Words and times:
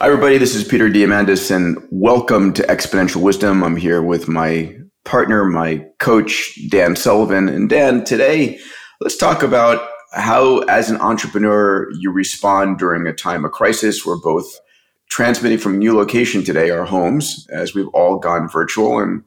Hi, 0.00 0.08
everybody. 0.08 0.38
This 0.38 0.56
is 0.56 0.64
Peter 0.64 0.90
Diamandis, 0.90 1.54
and 1.54 1.78
welcome 1.88 2.52
to 2.54 2.64
Exponential 2.64 3.22
Wisdom. 3.22 3.62
I'm 3.62 3.76
here 3.76 4.02
with 4.02 4.26
my 4.26 4.76
partner, 5.04 5.44
my 5.44 5.86
coach, 6.00 6.58
Dan 6.68 6.96
Sullivan. 6.96 7.48
And 7.48 7.70
Dan, 7.70 8.02
today, 8.02 8.58
let's 9.00 9.16
talk 9.16 9.44
about 9.44 9.88
how, 10.12 10.58
as 10.62 10.90
an 10.90 11.00
entrepreneur, 11.00 11.88
you 11.92 12.10
respond 12.10 12.76
during 12.78 13.06
a 13.06 13.12
time 13.12 13.44
of 13.44 13.52
crisis. 13.52 14.04
We're 14.04 14.18
both 14.18 14.58
transmitting 15.10 15.58
from 15.58 15.74
a 15.74 15.78
new 15.78 15.96
location 15.96 16.42
today, 16.42 16.70
our 16.70 16.84
homes, 16.84 17.46
as 17.50 17.72
we've 17.72 17.88
all 17.94 18.18
gone 18.18 18.48
virtual. 18.48 18.98
And, 18.98 19.22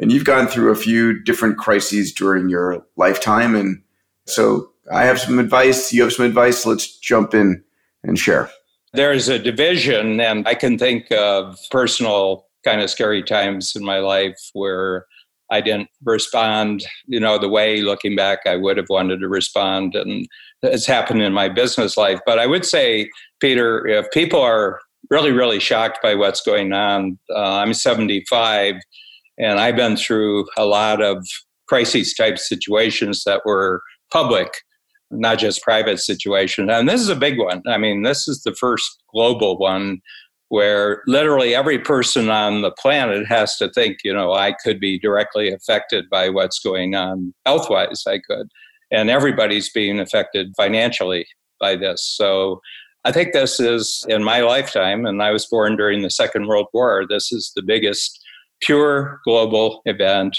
and 0.00 0.10
you've 0.10 0.24
gone 0.24 0.48
through 0.48 0.72
a 0.72 0.76
few 0.76 1.22
different 1.22 1.58
crises 1.58 2.12
during 2.12 2.48
your 2.48 2.84
lifetime. 2.96 3.54
And 3.54 3.82
so 4.26 4.72
I 4.92 5.04
have 5.04 5.20
some 5.20 5.38
advice. 5.38 5.92
You 5.92 6.02
have 6.02 6.12
some 6.12 6.26
advice. 6.26 6.66
Let's 6.66 6.98
jump 6.98 7.34
in 7.34 7.62
and 8.02 8.18
share. 8.18 8.50
There's 8.94 9.28
a 9.28 9.38
division, 9.38 10.20
and 10.20 10.46
I 10.48 10.54
can 10.54 10.78
think 10.78 11.10
of 11.12 11.58
personal 11.70 12.46
kind 12.64 12.80
of 12.80 12.90
scary 12.90 13.22
times 13.22 13.74
in 13.76 13.84
my 13.84 13.98
life 13.98 14.38
where 14.52 15.06
I 15.50 15.60
didn't 15.60 15.88
respond, 16.04 16.84
you 17.06 17.20
know, 17.20 17.38
the 17.38 17.48
way 17.48 17.80
looking 17.80 18.14
back 18.14 18.40
I 18.46 18.56
would 18.56 18.76
have 18.76 18.88
wanted 18.90 19.20
to 19.20 19.28
respond. 19.28 19.94
And 19.94 20.26
it's 20.62 20.86
happened 20.86 21.22
in 21.22 21.32
my 21.32 21.48
business 21.48 21.96
life. 21.96 22.20
But 22.26 22.38
I 22.38 22.46
would 22.46 22.66
say, 22.66 23.08
Peter, 23.40 23.86
if 23.86 24.10
people 24.10 24.40
are 24.40 24.80
really, 25.10 25.32
really 25.32 25.60
shocked 25.60 26.00
by 26.02 26.14
what's 26.14 26.42
going 26.42 26.72
on, 26.72 27.18
uh, 27.34 27.56
I'm 27.56 27.72
75 27.72 28.74
and 29.38 29.60
I've 29.60 29.76
been 29.76 29.96
through 29.96 30.46
a 30.56 30.66
lot 30.66 31.00
of 31.00 31.26
crisis 31.68 32.14
type 32.14 32.38
situations 32.38 33.22
that 33.24 33.42
were 33.44 33.80
public, 34.12 34.48
not 35.10 35.38
just 35.38 35.62
private 35.62 35.98
situations. 35.98 36.70
And 36.70 36.88
this 36.88 37.00
is 37.00 37.08
a 37.08 37.16
big 37.16 37.38
one. 37.38 37.62
I 37.66 37.78
mean, 37.78 38.02
this 38.02 38.28
is 38.28 38.42
the 38.42 38.54
first 38.54 39.02
global 39.12 39.58
one 39.58 40.00
where 40.48 41.02
literally 41.06 41.54
every 41.54 41.78
person 41.78 42.30
on 42.30 42.62
the 42.62 42.70
planet 42.70 43.26
has 43.26 43.56
to 43.58 43.70
think, 43.70 43.98
you 44.02 44.12
know, 44.12 44.32
I 44.32 44.54
could 44.64 44.80
be 44.80 44.98
directly 44.98 45.52
affected 45.52 46.08
by 46.10 46.30
what's 46.30 46.58
going 46.58 46.94
on 46.94 47.34
health 47.44 47.68
wise, 47.68 48.04
I 48.06 48.18
could. 48.18 48.48
And 48.90 49.10
everybody's 49.10 49.70
being 49.70 50.00
affected 50.00 50.54
financially 50.56 51.26
by 51.60 51.76
this. 51.76 52.02
So 52.02 52.60
I 53.04 53.12
think 53.12 53.32
this 53.32 53.60
is 53.60 54.04
in 54.08 54.24
my 54.24 54.40
lifetime, 54.40 55.04
and 55.04 55.22
I 55.22 55.30
was 55.32 55.46
born 55.46 55.76
during 55.76 56.02
the 56.02 56.10
Second 56.10 56.46
World 56.46 56.68
War, 56.72 57.04
this 57.08 57.30
is 57.30 57.52
the 57.54 57.62
biggest 57.62 58.18
pure 58.60 59.20
global 59.24 59.82
event 59.84 60.36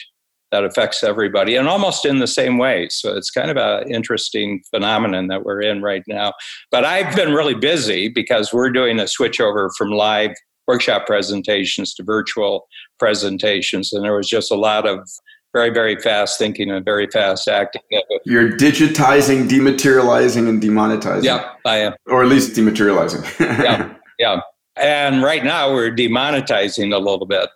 that 0.52 0.64
affects 0.64 1.04
everybody 1.04 1.56
and 1.56 1.68
almost 1.68 2.06
in 2.06 2.20
the 2.20 2.28
same 2.28 2.58
way. 2.58 2.88
So 2.90 3.16
it's 3.16 3.30
kind 3.30 3.52
of 3.52 3.58
an 3.58 3.92
interesting 3.94 4.62
phenomenon 4.70 5.28
that 5.28 5.44
we're 5.44 5.62
in 5.62 5.82
right 5.82 6.04
now. 6.08 6.34
But 6.72 6.86
I've 6.86 7.16
been 7.16 7.34
really 7.34 7.56
busy 7.56 8.10
because 8.10 8.54
we're 8.54 8.72
doing 8.72 9.00
a 9.00 9.04
switchover 9.04 9.70
from 9.78 9.92
live 9.92 10.32
workshop 10.68 11.08
presentations 11.08 11.94
to 11.96 12.04
virtual 12.04 12.68
presentations. 13.00 13.92
And 13.92 14.04
there 14.04 14.16
was 14.16 14.30
just 14.30 14.52
a 14.52 14.56
lot 14.56 14.88
of 14.88 15.08
very, 15.54 15.72
very 15.72 16.00
fast 16.00 16.38
thinking 16.38 16.70
and 16.70 16.86
very 16.86 17.08
fast 17.08 17.48
acting. 17.48 17.82
You're 18.24 18.52
digitizing, 18.52 19.50
dematerializing, 19.50 20.48
and 20.48 20.62
demonetizing. 20.62 21.24
Yeah, 21.24 21.54
I 21.66 21.78
am. 21.78 21.94
Or 22.06 22.22
at 22.22 22.30
least 22.30 22.56
dematerializing. 22.56 23.40
yeah, 23.64 23.96
yeah. 24.20 24.42
And 24.76 25.24
right 25.24 25.44
now 25.44 25.74
we're 25.74 25.92
demonetizing 25.92 26.94
a 26.94 27.00
little 27.00 27.26
bit. 27.26 27.50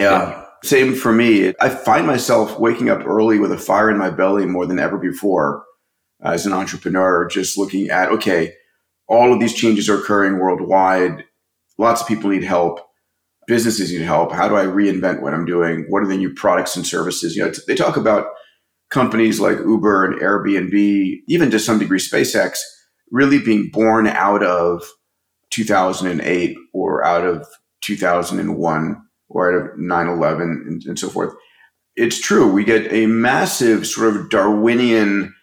yeah. 0.00 0.44
Same 0.64 0.94
for 0.94 1.12
me. 1.12 1.54
I 1.60 1.68
find 1.68 2.06
myself 2.06 2.58
waking 2.58 2.90
up 2.90 3.06
early 3.06 3.38
with 3.38 3.52
a 3.52 3.58
fire 3.58 3.90
in 3.90 3.98
my 3.98 4.10
belly 4.10 4.44
more 4.44 4.66
than 4.66 4.78
ever 4.78 4.98
before 4.98 5.64
as 6.22 6.46
an 6.46 6.52
entrepreneur, 6.52 7.28
just 7.28 7.56
looking 7.56 7.88
at, 7.90 8.10
okay, 8.10 8.54
all 9.06 9.32
of 9.32 9.40
these 9.40 9.54
changes 9.54 9.88
are 9.88 9.98
occurring 9.98 10.38
worldwide. 10.38 11.24
Lots 11.78 12.02
of 12.02 12.08
people 12.08 12.30
need 12.30 12.44
help. 12.44 12.80
Businesses 13.46 13.92
need 13.92 14.02
help. 14.02 14.32
How 14.32 14.48
do 14.48 14.56
I 14.56 14.64
reinvent 14.64 15.22
what 15.22 15.32
I'm 15.32 15.46
doing? 15.46 15.86
What 15.88 16.02
are 16.02 16.08
the 16.08 16.16
new 16.16 16.34
products 16.34 16.76
and 16.76 16.86
services? 16.86 17.36
You 17.36 17.46
know, 17.46 17.52
they 17.66 17.74
talk 17.74 17.96
about 17.96 18.26
companies 18.90 19.40
like 19.40 19.58
Uber 19.58 20.04
and 20.04 20.20
Airbnb, 20.20 21.20
even 21.28 21.50
to 21.50 21.58
some 21.58 21.78
degree 21.78 21.98
SpaceX, 21.98 22.58
really 23.10 23.38
being 23.38 23.70
born 23.72 24.06
out 24.06 24.42
of 24.42 24.84
2008 25.50 26.56
or 26.74 27.04
out 27.04 27.24
of 27.24 27.46
2001 27.82 29.07
or 29.28 29.48
out 29.52 29.72
of 29.72 29.78
9 29.78 30.08
11 30.08 30.64
and, 30.66 30.84
and 30.84 30.98
so 30.98 31.08
forth. 31.08 31.34
It's 31.96 32.20
true. 32.20 32.50
We 32.50 32.64
get 32.64 32.92
a 32.92 33.06
massive 33.06 33.86
sort 33.86 34.14
of 34.14 34.30
Darwinian 34.30 35.34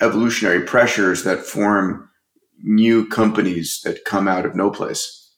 evolutionary 0.00 0.62
pressures 0.62 1.24
that 1.24 1.40
form 1.40 2.08
new 2.62 3.06
companies 3.08 3.80
that 3.84 4.04
come 4.04 4.28
out 4.28 4.46
of 4.46 4.54
no 4.54 4.70
place. 4.70 5.32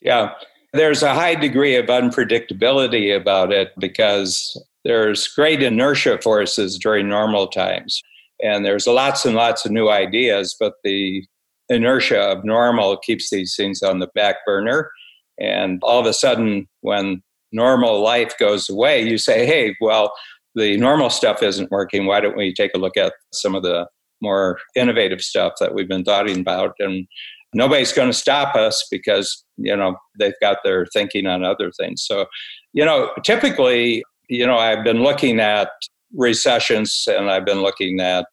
Yeah. 0.00 0.32
There's 0.72 1.02
a 1.02 1.14
high 1.14 1.34
degree 1.34 1.76
of 1.76 1.86
unpredictability 1.86 3.14
about 3.14 3.52
it 3.52 3.72
because 3.78 4.56
there's 4.84 5.28
great 5.28 5.62
inertia 5.62 6.18
forces 6.22 6.78
during 6.78 7.08
normal 7.08 7.48
times. 7.48 8.00
And 8.42 8.64
there's 8.64 8.86
lots 8.86 9.26
and 9.26 9.34
lots 9.34 9.66
of 9.66 9.72
new 9.72 9.90
ideas, 9.90 10.56
but 10.58 10.74
the 10.84 11.24
inertia 11.68 12.20
of 12.20 12.44
normal 12.44 12.96
keeps 12.98 13.30
these 13.30 13.54
things 13.56 13.82
on 13.82 13.98
the 13.98 14.08
back 14.14 14.36
burner. 14.46 14.90
And 15.38 15.80
all 15.82 16.00
of 16.00 16.06
a 16.06 16.12
sudden, 16.12 16.66
when 16.80 17.22
normal 17.52 18.00
life 18.00 18.34
goes 18.38 18.68
away, 18.68 19.02
you 19.02 19.18
say, 19.18 19.46
hey, 19.46 19.74
well, 19.80 20.12
the 20.54 20.76
normal 20.76 21.10
stuff 21.10 21.42
isn't 21.42 21.70
working. 21.70 22.06
Why 22.06 22.20
don't 22.20 22.36
we 22.36 22.52
take 22.52 22.72
a 22.74 22.78
look 22.78 22.96
at 22.96 23.12
some 23.32 23.54
of 23.54 23.62
the 23.62 23.86
more 24.20 24.58
innovative 24.74 25.20
stuff 25.20 25.54
that 25.60 25.74
we've 25.74 25.88
been 25.88 26.04
talking 26.04 26.40
about? 26.40 26.74
And 26.78 27.06
nobody's 27.54 27.92
going 27.92 28.08
to 28.10 28.16
stop 28.16 28.54
us 28.54 28.86
because, 28.90 29.44
you 29.56 29.76
know, 29.76 29.96
they've 30.18 30.34
got 30.40 30.58
their 30.64 30.86
thinking 30.92 31.26
on 31.26 31.44
other 31.44 31.70
things. 31.78 32.02
So, 32.02 32.26
you 32.72 32.84
know, 32.84 33.10
typically, 33.24 34.02
you 34.28 34.46
know, 34.46 34.58
I've 34.58 34.84
been 34.84 35.02
looking 35.02 35.40
at 35.40 35.70
recessions 36.14 37.04
and 37.06 37.30
I've 37.30 37.44
been 37.44 37.62
looking 37.62 38.00
at 38.00 38.26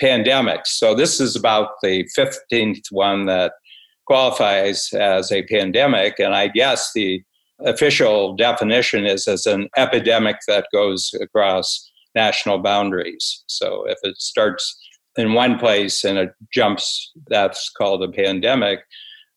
pandemics. 0.00 0.68
So 0.68 0.94
this 0.94 1.20
is 1.20 1.36
about 1.36 1.70
the 1.82 2.08
15th 2.16 2.86
one 2.90 3.26
that 3.26 3.52
qualifies 4.06 4.92
as 4.92 5.32
a 5.32 5.44
pandemic. 5.44 6.18
And 6.18 6.34
I 6.34 6.48
guess 6.48 6.92
the 6.94 7.22
official 7.60 8.34
definition 8.34 9.06
is 9.06 9.28
as 9.28 9.46
an 9.46 9.68
epidemic 9.76 10.36
that 10.48 10.66
goes 10.72 11.12
across 11.20 11.90
national 12.14 12.58
boundaries. 12.58 13.44
So 13.46 13.84
if 13.88 13.98
it 14.02 14.16
starts 14.18 14.78
in 15.16 15.34
one 15.34 15.58
place 15.58 16.04
and 16.04 16.18
it 16.18 16.32
jumps, 16.52 17.12
that's 17.28 17.70
called 17.70 18.02
a 18.02 18.08
pandemic. 18.08 18.80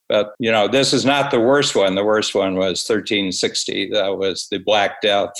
But 0.10 0.34
you 0.40 0.52
know, 0.52 0.68
this 0.68 0.94
is 0.94 1.06
not 1.06 1.32
the 1.32 1.40
worst 1.40 1.76
one. 1.76 1.96
The 1.96 2.06
worst 2.06 2.34
one 2.34 2.56
was 2.56 2.84
1360. 2.88 3.92
That 3.92 4.18
was 4.18 4.48
the 4.50 4.60
Black 4.60 5.02
Death 5.02 5.34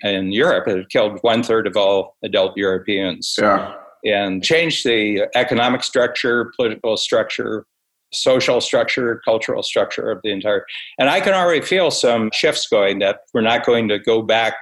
in 0.00 0.32
Europe. 0.32 0.68
It 0.68 0.88
killed 0.90 1.18
one 1.22 1.42
third 1.42 1.66
of 1.66 1.76
all 1.76 2.16
adult 2.22 2.56
Europeans. 2.56 3.34
Yeah. 3.38 3.74
And 4.04 4.44
changed 4.44 4.86
the 4.86 5.26
economic 5.34 5.82
structure, 5.82 6.52
political 6.54 6.96
structure, 6.96 7.66
social 8.12 8.60
structure, 8.60 9.20
cultural 9.24 9.62
structure 9.62 10.10
of 10.10 10.20
the 10.22 10.30
entire. 10.30 10.64
And 10.98 11.08
I 11.10 11.20
can 11.20 11.34
already 11.34 11.60
feel 11.60 11.90
some 11.90 12.30
shifts 12.32 12.66
going 12.66 13.00
that 13.00 13.20
we're 13.34 13.40
not 13.40 13.66
going 13.66 13.88
to 13.88 13.98
go 13.98 14.22
back 14.22 14.54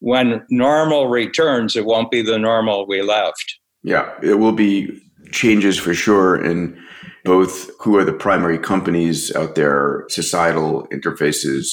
when 0.00 0.44
normal 0.50 1.08
returns. 1.08 1.76
It 1.76 1.86
won't 1.86 2.10
be 2.10 2.22
the 2.22 2.38
normal 2.38 2.86
we 2.86 3.02
left. 3.02 3.58
Yeah, 3.82 4.12
it 4.22 4.34
will 4.34 4.52
be 4.52 5.00
changes 5.32 5.78
for 5.78 5.94
sure 5.94 6.42
in 6.42 6.80
both 7.24 7.70
who 7.80 7.96
are 7.96 8.04
the 8.04 8.12
primary 8.12 8.58
companies 8.58 9.34
out 9.34 9.54
there, 9.54 10.04
societal 10.08 10.86
interfaces, 10.92 11.66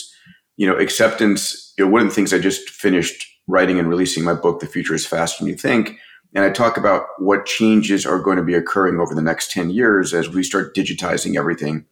you 0.57 0.65
know, 0.65 0.75
acceptance. 0.75 1.73
You 1.77 1.85
know, 1.85 1.91
one 1.91 2.01
of 2.01 2.07
the 2.07 2.15
things 2.15 2.33
I 2.33 2.39
just 2.39 2.69
finished 2.69 3.25
writing 3.47 3.79
and 3.79 3.89
releasing 3.89 4.23
my 4.23 4.33
book, 4.33 4.59
The 4.59 4.67
Future 4.67 4.95
is 4.95 5.05
Faster 5.05 5.43
Than 5.43 5.49
You 5.49 5.57
Think 5.57 5.97
and 6.33 6.45
I 6.45 6.49
talk 6.49 6.77
about 6.77 7.05
what 7.17 7.45
changes 7.45 8.05
are 8.05 8.19
going 8.19 8.37
to 8.37 8.43
be 8.43 8.53
occurring 8.53 8.99
over 8.99 9.13
the 9.13 9.21
next 9.21 9.51
10 9.51 9.69
years 9.69 10.13
as 10.13 10.29
we 10.29 10.43
start 10.43 10.75
digitizing 10.75 11.37
everything 11.37 11.85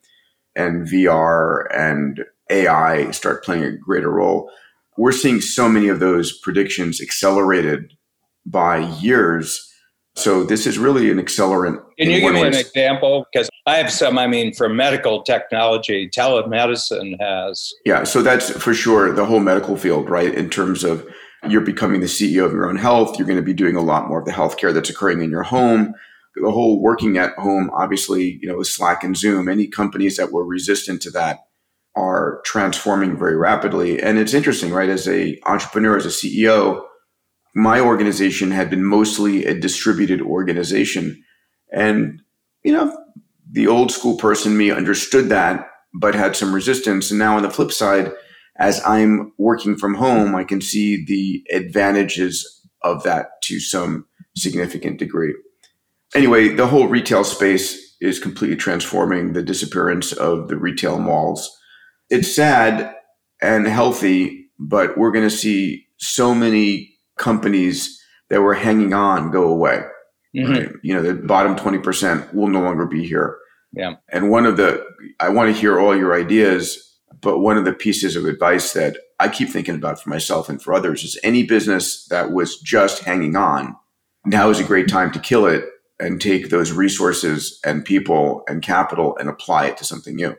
and 0.56 0.88
VR 0.88 1.66
and 1.76 2.24
AI 2.50 3.12
start 3.12 3.44
playing 3.44 3.64
a 3.64 3.72
greater 3.72 4.10
role. 4.10 4.50
We're 4.98 5.12
seeing 5.12 5.42
so 5.42 5.70
many 5.70 5.88
of 5.88 6.00
those 6.00 6.38
predictions 6.40 7.02
accelerated 7.02 7.94
by 8.46 8.80
years. 9.00 9.66
So 10.16 10.44
this 10.44 10.66
is 10.66 10.78
really 10.78 11.12
an 11.12 11.18
accelerant. 11.18 11.82
Can 11.98 12.10
you 12.10 12.20
give 12.20 12.34
me 12.34 12.42
an 12.42 12.56
example? 12.56 13.26
Because 13.32 13.50
I 13.66 13.78
have 13.78 13.92
some, 13.92 14.18
I 14.18 14.28
mean, 14.28 14.54
for 14.54 14.68
medical 14.68 15.22
technology, 15.22 16.10
telemedicine 16.10 17.16
has. 17.22 17.72
Yeah, 17.86 18.04
so 18.04 18.22
that's 18.22 18.50
for 18.50 18.74
sure 18.74 19.14
the 19.14 19.26
whole 19.26 19.40
medical 19.40 19.78
field, 19.78 20.10
right? 20.10 20.34
In 20.34 20.50
terms 20.50 20.84
of 20.84 21.08
you're 21.48 21.62
becoming 21.62 22.02
the 22.02 22.08
CEO 22.08 22.46
of 22.46 22.52
your 22.52 22.70
own 22.70 22.76
health. 22.76 23.18
You're 23.18 23.28
going 23.28 23.40
to 23.40 23.44
be 23.44 23.54
doing 23.54 23.76
a 23.76 23.82
lot 23.82 24.08
more 24.08 24.20
of 24.20 24.26
the 24.26 24.32
healthcare 24.32 24.74
that's 24.74 24.90
occurring 24.90 25.22
in 25.22 25.30
your 25.30 25.44
home. 25.44 25.94
The 26.36 26.52
whole 26.52 26.82
working 26.82 27.18
at 27.18 27.34
home, 27.34 27.70
obviously, 27.74 28.40
you 28.42 28.48
know, 28.48 28.62
Slack 28.64 29.04
and 29.04 29.18
Zoom, 29.18 29.50
any 29.50 29.68
companies 29.68 30.18
that 30.18 30.32
were 30.32 30.46
resistant 30.46 31.02
to 31.04 31.12
that 31.12 31.40
are 31.96 32.42
transforming 32.46 33.18
very 33.18 33.36
rapidly. 33.36 34.02
And 34.02 34.18
it's 34.18 34.34
interesting, 34.34 34.72
right? 34.72 34.90
As 34.90 35.08
a 35.08 35.40
entrepreneur, 35.46 35.98
as 35.98 36.06
a 36.06 36.10
CEO, 36.10 36.84
my 37.56 37.80
organization 37.80 38.52
had 38.52 38.70
been 38.70 38.86
mostly 38.86 39.46
a 39.46 39.60
distributed 39.60 40.22
organization. 40.22 41.24
And, 41.72 42.22
you 42.64 42.72
know, 42.72 42.96
the 43.52 43.68
old 43.68 43.92
school 43.92 44.18
person 44.18 44.58
me 44.58 44.72
understood 44.72 45.30
that 45.30 45.70
but 45.94 46.16
had 46.16 46.36
some 46.36 46.54
resistance. 46.54 47.10
And 47.10 47.20
now 47.20 47.38
on 47.38 47.44
the 47.44 47.50
flip 47.50 47.72
side, 47.72 48.12
as 48.60 48.86
I'm 48.86 49.32
working 49.38 49.78
from 49.78 49.96
home, 49.96 50.36
I 50.36 50.44
can 50.44 50.62
see 50.62 51.04
the 51.06 51.44
advantages 51.56 52.46
of 52.82 53.04
that 53.04 53.42
to 53.44 53.60
some 53.60 54.06
significant 54.36 55.00
degree. 55.00 55.34
Anyway, 56.14 56.50
the 56.50 56.68
whole 56.68 56.88
retail 56.88 57.24
space 57.24 57.96
is 58.02 58.20
completely 58.20 58.58
transforming 58.58 59.34
the 59.34 59.44
disappearance 59.44 60.12
of 60.14 60.48
the 60.48 60.58
retail 60.58 61.00
malls. 61.00 61.58
It's 62.10 62.34
sad 62.36 62.94
and 63.42 63.68
healthy, 63.68 64.50
but 64.60 64.98
we're 64.98 65.12
going 65.12 65.28
to 65.28 65.36
see 65.36 65.88
so 65.98 66.34
many 66.34 66.98
companies 67.18 68.02
that 68.30 68.42
were 68.42 68.54
hanging 68.54 68.94
on 68.94 69.32
go 69.32 69.48
away. 69.48 69.84
Mm-hmm. 70.36 70.52
Right? 70.52 70.70
You 70.84 70.96
know, 70.96 71.02
the 71.02 71.14
bottom 71.14 71.56
20% 71.56 72.34
will 72.34 72.48
no 72.48 72.62
longer 72.62 72.86
be 72.86 73.06
here. 73.06 73.38
Yeah. 73.74 73.96
And 74.10 74.30
one 74.30 74.46
of 74.46 74.58
the, 74.58 74.84
I 75.20 75.30
want 75.30 75.54
to 75.54 75.60
hear 75.60 75.80
all 75.80 75.96
your 75.96 76.14
ideas, 76.20 76.89
but 77.22 77.40
one 77.40 77.58
of 77.58 77.66
the 77.66 77.74
pieces 77.74 78.16
of 78.16 78.26
advice 78.26 78.74
that 78.74 78.98
I 79.20 79.30
keep 79.30 79.50
thinking 79.50 79.76
about 79.76 80.02
for 80.02 80.10
myself 80.10 80.50
and 80.50 80.62
for 80.62 80.74
others 80.74 81.04
is 81.04 81.20
any 81.24 81.44
business 81.44 82.06
that 82.06 82.32
was 82.32 82.60
just 82.60 83.04
hanging 83.04 83.36
on, 83.36 83.76
now 84.26 84.50
is 84.50 84.60
a 84.60 84.64
great 84.64 84.88
time 84.88 85.12
to 85.12 85.20
kill 85.20 85.46
it 85.46 85.66
and 86.00 86.22
take 86.22 86.50
those 86.50 86.72
resources 86.72 87.60
and 87.66 87.84
people 87.84 88.44
and 88.48 88.62
capital 88.62 89.18
and 89.18 89.30
apply 89.30 89.68
it 89.68 89.78
to 89.78 89.84
something 89.84 90.16
new. 90.16 90.36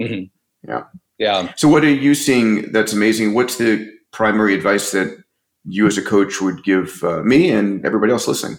Mm-hmm. 0.00 0.68
Yeah. 0.68 0.84
Yeah. 1.18 1.52
So, 1.56 1.68
what 1.68 1.84
are 1.84 1.90
you 1.90 2.14
seeing 2.14 2.72
that's 2.72 2.92
amazing? 2.92 3.34
What's 3.34 3.58
the 3.58 3.88
primary 4.12 4.54
advice 4.54 4.90
that 4.90 5.22
you 5.64 5.86
as 5.86 5.96
a 5.96 6.02
coach 6.02 6.40
would 6.40 6.64
give 6.64 7.02
uh, 7.04 7.22
me 7.22 7.50
and 7.50 7.84
everybody 7.86 8.12
else 8.12 8.26
listening? 8.26 8.58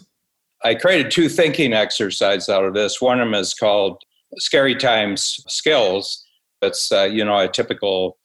I 0.64 0.76
created 0.76 1.12
two 1.12 1.28
thinking 1.30 1.74
exercises 1.74 2.50
out 2.50 2.64
of 2.64 2.74
this. 2.74 3.02
One 3.02 3.20
of 3.20 3.28
them 3.28 3.34
is 3.34 3.54
called 3.54 4.04
Scary 4.38 4.76
Times 4.76 5.44
Skills. 5.48 6.25
It's, 6.62 6.92
uh, 6.92 7.04
you 7.04 7.24
know, 7.24 7.38
a 7.38 7.48
typical 7.48 8.18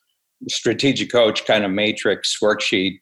strategic 0.49 1.11
coach 1.11 1.45
kind 1.45 1.63
of 1.63 1.71
matrix 1.71 2.37
worksheet. 2.41 2.97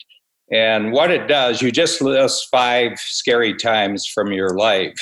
And 0.51 0.91
what 0.91 1.11
it 1.11 1.27
does, 1.27 1.61
you 1.61 1.71
just 1.71 2.01
list 2.01 2.47
five 2.51 2.93
scary 2.97 3.55
times 3.55 4.07
from 4.07 4.31
your 4.31 4.49
life. 4.49 4.97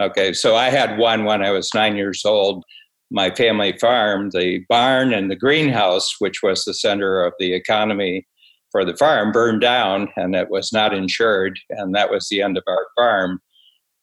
Okay, 0.00 0.32
so 0.32 0.56
I 0.56 0.70
had 0.70 0.98
one 0.98 1.24
when 1.24 1.42
I 1.42 1.50
was 1.50 1.70
nine 1.74 1.96
years 1.96 2.22
old. 2.24 2.64
My 3.10 3.30
family 3.30 3.76
farm, 3.78 4.30
the 4.30 4.64
barn 4.68 5.12
and 5.12 5.30
the 5.30 5.36
greenhouse, 5.36 6.16
which 6.18 6.42
was 6.42 6.64
the 6.64 6.74
center 6.74 7.24
of 7.24 7.32
the 7.38 7.54
economy 7.54 8.26
for 8.72 8.84
the 8.84 8.96
farm, 8.96 9.32
burned 9.32 9.60
down 9.60 10.08
and 10.16 10.34
it 10.34 10.50
was 10.50 10.72
not 10.72 10.92
insured. 10.92 11.58
And 11.70 11.94
that 11.94 12.10
was 12.10 12.28
the 12.28 12.42
end 12.42 12.56
of 12.58 12.64
our 12.66 12.86
farm. 12.96 13.40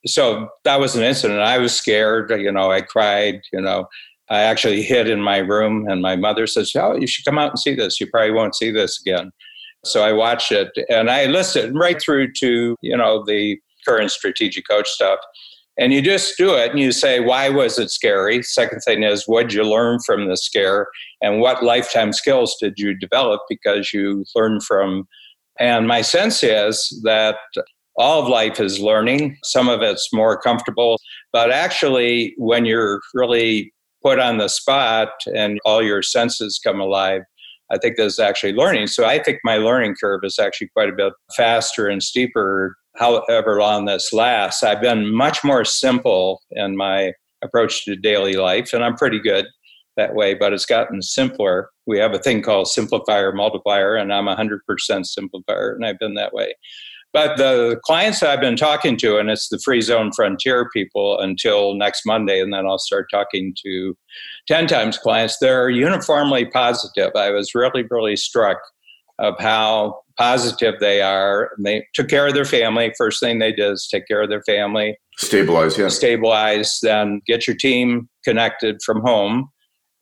So 0.06 0.48
that 0.64 0.80
was 0.80 0.96
an 0.96 1.02
incident. 1.02 1.40
I 1.40 1.58
was 1.58 1.74
scared. 1.74 2.30
You 2.30 2.50
know, 2.50 2.70
I 2.70 2.80
cried. 2.80 3.40
You 3.52 3.60
know, 3.60 3.86
I 4.34 4.42
actually 4.42 4.82
hid 4.82 5.08
in 5.08 5.20
my 5.20 5.38
room, 5.38 5.86
and 5.88 6.02
my 6.02 6.16
mother 6.16 6.46
says, 6.46 6.72
"Oh, 6.74 6.96
you 6.96 7.06
should 7.06 7.24
come 7.24 7.38
out 7.38 7.50
and 7.50 7.58
see 7.58 7.74
this. 7.74 8.00
You 8.00 8.08
probably 8.08 8.32
won't 8.32 8.54
see 8.54 8.70
this 8.70 9.00
again." 9.00 9.30
So 9.84 10.02
I 10.02 10.12
watched 10.12 10.52
it, 10.52 10.70
and 10.88 11.10
I 11.10 11.26
listened 11.26 11.78
right 11.78 12.00
through 12.00 12.32
to 12.40 12.76
you 12.82 12.96
know 12.96 13.24
the 13.26 13.58
current 13.86 14.10
strategic 14.10 14.66
coach 14.68 14.88
stuff. 14.88 15.18
And 15.76 15.92
you 15.92 16.00
just 16.02 16.36
do 16.38 16.54
it 16.54 16.70
and 16.70 16.78
you 16.78 16.92
say, 16.92 17.18
why 17.18 17.48
was 17.48 17.78
it 17.78 17.90
scary? 17.90 18.42
Second 18.42 18.80
thing 18.80 19.02
is, 19.02 19.24
what 19.26 19.48
did 19.48 19.54
you 19.54 19.64
learn 19.64 19.98
from 20.06 20.28
the 20.28 20.36
scare? 20.36 20.86
And 21.20 21.40
what 21.40 21.64
lifetime 21.64 22.12
skills 22.12 22.56
did 22.60 22.74
you 22.76 22.96
develop 22.96 23.40
because 23.48 23.92
you 23.92 24.24
learned 24.36 24.62
from? 24.62 25.08
And 25.58 25.88
my 25.88 26.02
sense 26.02 26.44
is 26.44 27.00
that 27.04 27.36
all 27.96 28.22
of 28.22 28.28
life 28.28 28.60
is 28.60 28.80
learning. 28.80 29.36
Some 29.44 29.68
of 29.68 29.82
it's 29.82 30.12
more 30.12 30.40
comfortable, 30.40 30.98
but 31.32 31.50
actually, 31.50 32.34
when 32.38 32.64
you're 32.64 33.00
really 33.12 33.72
put 34.04 34.18
on 34.18 34.38
the 34.38 34.48
spot 34.48 35.08
and 35.34 35.58
all 35.64 35.82
your 35.82 36.02
senses 36.02 36.60
come 36.62 36.80
alive, 36.80 37.22
I 37.72 37.78
think 37.78 37.96
there's 37.96 38.18
actually 38.18 38.52
learning. 38.52 38.88
So 38.88 39.06
I 39.06 39.22
think 39.22 39.38
my 39.44 39.56
learning 39.56 39.96
curve 40.00 40.20
is 40.24 40.38
actually 40.38 40.68
quite 40.68 40.90
a 40.90 40.92
bit 40.92 41.12
faster 41.36 41.88
and 41.88 42.02
steeper, 42.02 42.76
however 42.96 43.58
long 43.58 43.86
this 43.86 44.12
lasts. 44.12 44.62
I've 44.62 44.82
been 44.82 45.12
much 45.12 45.42
more 45.42 45.64
simple 45.64 46.42
in 46.50 46.76
my 46.76 47.12
approach 47.42 47.84
to 47.84 47.96
daily 47.96 48.34
life, 48.34 48.72
and 48.72 48.84
I'm 48.84 48.96
pretty 48.96 49.18
good 49.18 49.46
that 49.96 50.14
way, 50.14 50.34
but 50.34 50.52
it's 50.52 50.66
gotten 50.66 51.00
simpler. 51.00 51.70
We 51.86 51.98
have 51.98 52.12
a 52.12 52.18
thing 52.18 52.42
called 52.42 52.66
simplifier 52.66 53.34
multiplier, 53.34 53.96
and 53.96 54.12
I'm 54.12 54.26
100% 54.26 54.58
simplifier, 54.68 55.74
and 55.74 55.86
I've 55.86 55.98
been 55.98 56.14
that 56.14 56.34
way. 56.34 56.54
But 57.14 57.36
the 57.36 57.80
clients 57.84 58.24
I've 58.24 58.40
been 58.40 58.56
talking 58.56 58.96
to, 58.98 59.18
and 59.18 59.30
it's 59.30 59.48
the 59.48 59.60
Free 59.60 59.80
Zone 59.80 60.10
Frontier 60.12 60.68
people 60.70 61.18
until 61.20 61.74
next 61.74 62.02
Monday, 62.04 62.40
and 62.40 62.52
then 62.52 62.66
I'll 62.66 62.76
start 62.76 63.06
talking 63.08 63.54
to 63.64 63.96
10 64.48 64.66
times 64.66 64.98
clients, 64.98 65.38
they're 65.38 65.70
uniformly 65.70 66.44
positive. 66.44 67.12
I 67.14 67.30
was 67.30 67.54
really, 67.54 67.84
really 67.88 68.16
struck 68.16 68.58
of 69.20 69.36
how 69.38 70.00
positive 70.18 70.74
they 70.80 71.02
are. 71.02 71.52
They 71.62 71.86
took 71.94 72.08
care 72.08 72.26
of 72.26 72.34
their 72.34 72.44
family. 72.44 72.92
First 72.98 73.20
thing 73.20 73.38
they 73.38 73.52
did 73.52 73.72
is 73.72 73.88
take 73.88 74.08
care 74.08 74.22
of 74.22 74.28
their 74.28 74.42
family. 74.42 74.98
Stabilize, 75.16 75.78
yeah. 75.78 75.88
Stabilize, 75.88 76.80
then 76.82 77.20
get 77.28 77.46
your 77.46 77.54
team 77.56 78.08
connected 78.24 78.80
from 78.84 79.00
home, 79.02 79.48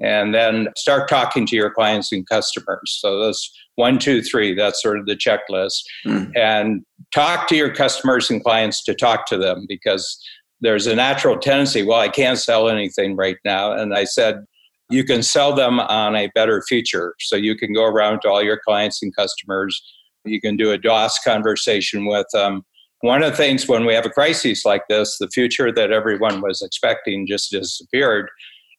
and 0.00 0.34
then 0.34 0.68
start 0.78 1.10
talking 1.10 1.46
to 1.46 1.56
your 1.56 1.70
clients 1.70 2.10
and 2.10 2.26
customers. 2.26 2.96
So 2.98 3.22
that's 3.22 3.50
one, 3.76 3.98
two, 3.98 4.22
three. 4.22 4.54
That's 4.54 4.82
sort 4.82 4.98
of 4.98 5.06
the 5.06 5.16
checklist. 5.16 5.82
Mm. 6.06 6.32
And 6.36 6.82
talk 7.14 7.48
to 7.48 7.56
your 7.56 7.72
customers 7.74 8.30
and 8.30 8.42
clients 8.42 8.82
to 8.84 8.94
talk 8.94 9.26
to 9.26 9.36
them 9.36 9.66
because 9.68 10.18
there's 10.60 10.86
a 10.86 10.94
natural 10.94 11.38
tendency, 11.38 11.82
well, 11.82 11.98
I 11.98 12.08
can't 12.08 12.38
sell 12.38 12.68
anything 12.68 13.16
right 13.16 13.36
now. 13.44 13.72
And 13.72 13.94
I 13.94 14.04
said, 14.04 14.44
you 14.90 15.04
can 15.04 15.22
sell 15.22 15.54
them 15.54 15.80
on 15.80 16.14
a 16.14 16.30
better 16.34 16.62
future. 16.68 17.14
So 17.20 17.36
you 17.36 17.56
can 17.56 17.72
go 17.72 17.84
around 17.84 18.20
to 18.20 18.28
all 18.28 18.42
your 18.42 18.60
clients 18.64 19.02
and 19.02 19.14
customers. 19.14 19.82
You 20.24 20.40
can 20.40 20.56
do 20.56 20.70
a 20.70 20.78
DOS 20.78 21.18
conversation 21.24 22.06
with 22.06 22.26
them. 22.32 22.62
One 23.00 23.22
of 23.22 23.32
the 23.32 23.36
things 23.36 23.66
when 23.66 23.84
we 23.84 23.94
have 23.94 24.06
a 24.06 24.10
crisis 24.10 24.64
like 24.64 24.82
this, 24.88 25.18
the 25.18 25.28
future 25.28 25.72
that 25.72 25.90
everyone 25.90 26.40
was 26.40 26.62
expecting 26.62 27.26
just 27.26 27.50
disappeared 27.50 28.28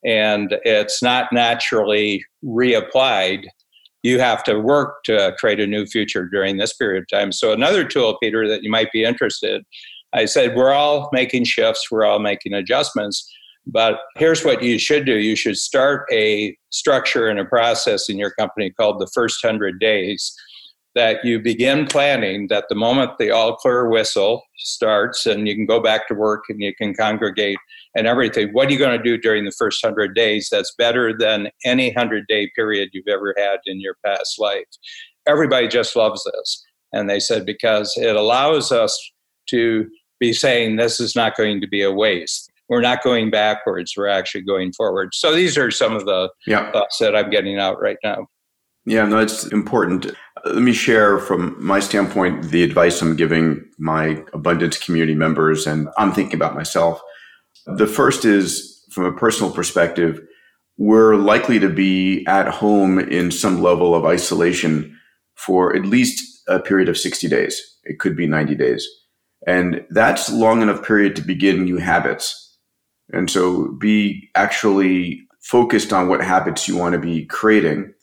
and 0.05 0.57
it's 0.63 1.01
not 1.01 1.31
naturally 1.31 2.25
reapplied 2.43 3.45
you 4.03 4.19
have 4.19 4.43
to 4.43 4.59
work 4.59 5.03
to 5.05 5.33
create 5.39 5.59
a 5.59 5.67
new 5.67 5.85
future 5.85 6.27
during 6.27 6.57
this 6.57 6.73
period 6.73 7.03
of 7.03 7.07
time. 7.09 7.31
So, 7.31 7.51
another 7.51 7.83
tool, 7.83 8.17
Peter, 8.21 8.47
that 8.47 8.63
you 8.63 8.69
might 8.69 8.91
be 8.91 9.03
interested. 9.03 9.63
I 10.13 10.25
said, 10.25 10.55
we're 10.55 10.73
all 10.73 11.09
making 11.11 11.45
shifts, 11.45 11.87
we're 11.89 12.05
all 12.05 12.19
making 12.19 12.53
adjustments, 12.53 13.27
but 13.65 13.99
here's 14.17 14.43
what 14.43 14.61
you 14.61 14.77
should 14.77 15.05
do 15.05 15.17
you 15.17 15.35
should 15.35 15.57
start 15.57 16.05
a 16.11 16.55
structure 16.69 17.29
and 17.29 17.39
a 17.39 17.45
process 17.45 18.09
in 18.09 18.17
your 18.17 18.31
company 18.31 18.69
called 18.71 18.99
the 18.99 19.09
first 19.13 19.43
100 19.43 19.79
days 19.79 20.35
that 20.95 21.23
you 21.25 21.39
begin 21.39 21.85
planning 21.85 22.47
that 22.49 22.65
the 22.69 22.75
moment 22.75 23.11
the 23.17 23.31
all 23.31 23.55
clear 23.55 23.89
whistle 23.89 24.43
starts 24.57 25.25
and 25.25 25.47
you 25.47 25.55
can 25.55 25.65
go 25.65 25.79
back 25.79 26.07
to 26.07 26.13
work 26.13 26.43
and 26.49 26.61
you 26.61 26.73
can 26.75 26.93
congregate 26.93 27.57
and 27.95 28.07
everything, 28.07 28.49
what 28.53 28.67
are 28.67 28.71
you 28.71 28.77
going 28.77 28.97
to 28.97 29.03
do 29.03 29.17
during 29.17 29.45
the 29.45 29.51
first 29.51 29.83
100 29.83 30.15
days 30.15 30.49
that's 30.51 30.73
better 30.77 31.15
than 31.17 31.49
any 31.65 31.89
100 31.93 32.25
day 32.27 32.51
period 32.55 32.89
you've 32.93 33.07
ever 33.07 33.33
had 33.37 33.59
in 33.65 33.79
your 33.79 33.95
past 34.05 34.39
life? 34.39 34.65
Everybody 35.27 35.67
just 35.67 35.95
loves 35.95 36.23
this. 36.23 36.65
And 36.91 37.09
they 37.09 37.19
said, 37.19 37.45
because 37.45 37.93
it 37.97 38.15
allows 38.15 38.71
us 38.71 38.97
to 39.49 39.87
be 40.19 40.33
saying 40.33 40.75
this 40.75 40.99
is 40.99 41.15
not 41.15 41.35
going 41.35 41.61
to 41.61 41.67
be 41.67 41.81
a 41.81 41.91
waste. 41.91 42.51
We're 42.69 42.81
not 42.81 43.03
going 43.03 43.29
backwards, 43.29 43.93
we're 43.97 44.07
actually 44.07 44.43
going 44.43 44.71
forward. 44.73 45.09
So 45.13 45.35
these 45.35 45.57
are 45.57 45.69
some 45.69 45.95
of 45.95 46.05
the 46.05 46.29
yeah. 46.47 46.71
thoughts 46.71 46.97
that 46.99 47.15
I'm 47.15 47.29
getting 47.29 47.59
out 47.59 47.79
right 47.81 47.97
now. 48.03 48.27
Yeah, 48.85 49.05
no, 49.05 49.19
it's 49.19 49.45
important. 49.47 50.11
Let 50.45 50.61
me 50.61 50.73
share 50.73 51.19
from 51.19 51.55
my 51.63 51.79
standpoint 51.79 52.49
the 52.49 52.63
advice 52.63 53.01
I'm 53.01 53.15
giving 53.15 53.63
my 53.77 54.23
abundance 54.33 54.77
community 54.77 55.15
members, 55.15 55.65
and 55.65 55.87
I'm 55.97 56.11
thinking 56.11 56.35
about 56.35 56.55
myself. 56.55 57.01
The 57.65 57.87
first 57.87 58.25
is 58.25 58.85
from 58.91 59.05
a 59.05 59.13
personal 59.13 59.51
perspective, 59.51 60.21
we're 60.77 61.15
likely 61.15 61.59
to 61.59 61.69
be 61.69 62.25
at 62.25 62.47
home 62.47 62.99
in 62.99 63.31
some 63.31 63.61
level 63.61 63.95
of 63.95 64.05
isolation 64.05 64.97
for 65.35 65.75
at 65.75 65.85
least 65.85 66.43
a 66.47 66.59
period 66.59 66.89
of 66.89 66.97
60 66.97 67.27
days. 67.27 67.61
It 67.83 67.99
could 67.99 68.15
be 68.15 68.27
90 68.27 68.55
days. 68.55 68.87
And 69.45 69.85
that's 69.89 70.31
long 70.31 70.61
enough 70.61 70.85
period 70.85 71.15
to 71.17 71.21
begin 71.21 71.63
new 71.63 71.77
habits. 71.77 72.57
And 73.11 73.29
so 73.29 73.73
be 73.73 74.29
actually 74.35 75.27
focused 75.41 75.91
on 75.91 76.07
what 76.07 76.23
habits 76.23 76.67
you 76.67 76.77
want 76.77 76.93
to 76.93 76.99
be 76.99 77.25
creating 77.25 77.93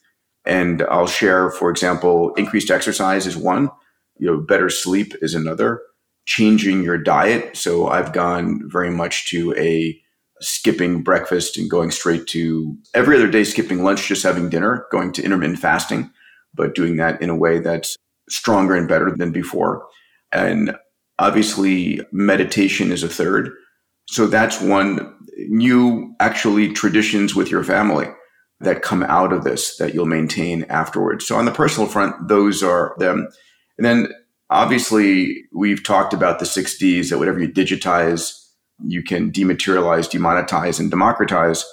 and 0.45 0.81
I'll 0.83 1.07
share, 1.07 1.51
for 1.51 1.69
example, 1.69 2.33
increased 2.35 2.71
exercise 2.71 3.27
is 3.27 3.37
one, 3.37 3.69
you 4.17 4.27
know, 4.27 4.37
better 4.37 4.69
sleep 4.69 5.13
is 5.21 5.35
another, 5.35 5.81
changing 6.31 6.81
your 6.81 6.97
diet. 6.97 7.57
So 7.57 7.89
I've 7.89 8.13
gone 8.13 8.61
very 8.71 8.89
much 8.89 9.29
to 9.31 9.53
a 9.57 9.99
skipping 10.39 11.03
breakfast 11.03 11.57
and 11.57 11.69
going 11.69 11.91
straight 11.91 12.25
to 12.27 12.77
every 12.93 13.17
other 13.17 13.29
day, 13.29 13.43
skipping 13.43 13.83
lunch, 13.83 14.07
just 14.07 14.23
having 14.23 14.49
dinner, 14.49 14.85
going 14.91 15.11
to 15.11 15.23
intermittent 15.23 15.59
fasting, 15.59 16.09
but 16.53 16.73
doing 16.73 16.95
that 16.95 17.21
in 17.21 17.29
a 17.29 17.35
way 17.35 17.59
that's 17.59 17.97
stronger 18.29 18.75
and 18.75 18.87
better 18.87 19.13
than 19.13 19.33
before. 19.33 19.85
And 20.31 20.77
obviously, 21.19 21.99
meditation 22.13 22.93
is 22.93 23.03
a 23.03 23.09
third. 23.09 23.51
So 24.07 24.25
that's 24.25 24.61
one 24.61 25.13
new 25.49 26.15
actually 26.21 26.71
traditions 26.71 27.35
with 27.35 27.51
your 27.51 27.65
family 27.65 28.07
that 28.61 28.83
come 28.83 29.03
out 29.03 29.33
of 29.33 29.43
this 29.43 29.75
that 29.77 29.93
you'll 29.93 30.05
maintain 30.05 30.63
afterwards. 30.69 31.27
So 31.27 31.35
on 31.35 31.43
the 31.43 31.51
personal 31.51 31.89
front, 31.89 32.29
those 32.29 32.63
are 32.63 32.95
them. 32.99 33.27
And 33.77 33.85
then 33.85 34.13
obviously 34.51 35.45
we've 35.53 35.83
talked 35.83 36.13
about 36.13 36.39
the 36.39 36.45
six 36.45 36.77
Ds 36.77 37.09
that 37.09 37.17
whatever 37.17 37.39
you 37.39 37.47
digitize, 37.47 38.37
you 38.85 39.01
can 39.01 39.31
dematerialize, 39.31 40.11
demonetize, 40.11 40.79
and 40.79 40.91
democratize. 40.91 41.65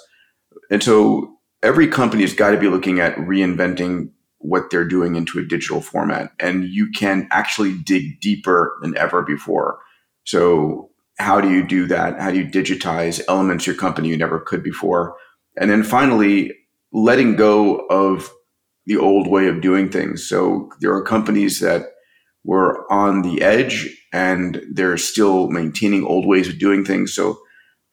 And 0.71 0.81
so 0.81 1.35
every 1.61 1.87
company 1.87 2.23
has 2.23 2.33
got 2.33 2.51
to 2.51 2.57
be 2.57 2.69
looking 2.69 2.99
at 2.99 3.15
reinventing 3.17 4.09
what 4.37 4.69
they're 4.71 4.87
doing 4.87 5.15
into 5.15 5.37
a 5.37 5.45
digital 5.45 5.81
format. 5.81 6.31
And 6.39 6.63
you 6.69 6.89
can 6.91 7.27
actually 7.31 7.77
dig 7.77 8.21
deeper 8.21 8.77
than 8.81 8.97
ever 8.97 9.21
before. 9.21 9.79
So 10.23 10.89
how 11.17 11.41
do 11.41 11.51
you 11.51 11.67
do 11.67 11.85
that? 11.87 12.17
How 12.19 12.31
do 12.31 12.37
you 12.37 12.45
digitize 12.45 13.21
elements 13.27 13.63
of 13.63 13.67
your 13.67 13.75
company 13.75 14.07
you 14.07 14.15
never 14.15 14.39
could 14.39 14.63
before? 14.63 15.17
And 15.57 15.69
then 15.69 15.83
finally, 15.83 16.53
letting 16.93 17.35
go 17.35 17.85
of 17.89 18.31
the 18.85 18.95
old 18.97 19.27
way 19.27 19.47
of 19.47 19.59
doing 19.59 19.89
things. 19.89 20.27
So 20.27 20.69
there 20.79 20.93
are 20.93 21.03
companies 21.03 21.59
that 21.59 21.87
were 22.43 22.91
on 22.91 23.21
the 23.21 23.41
edge 23.41 23.89
and 24.13 24.61
they're 24.71 24.97
still 24.97 25.49
maintaining 25.49 26.05
old 26.05 26.25
ways 26.25 26.47
of 26.47 26.59
doing 26.59 26.85
things. 26.85 27.13
So 27.13 27.39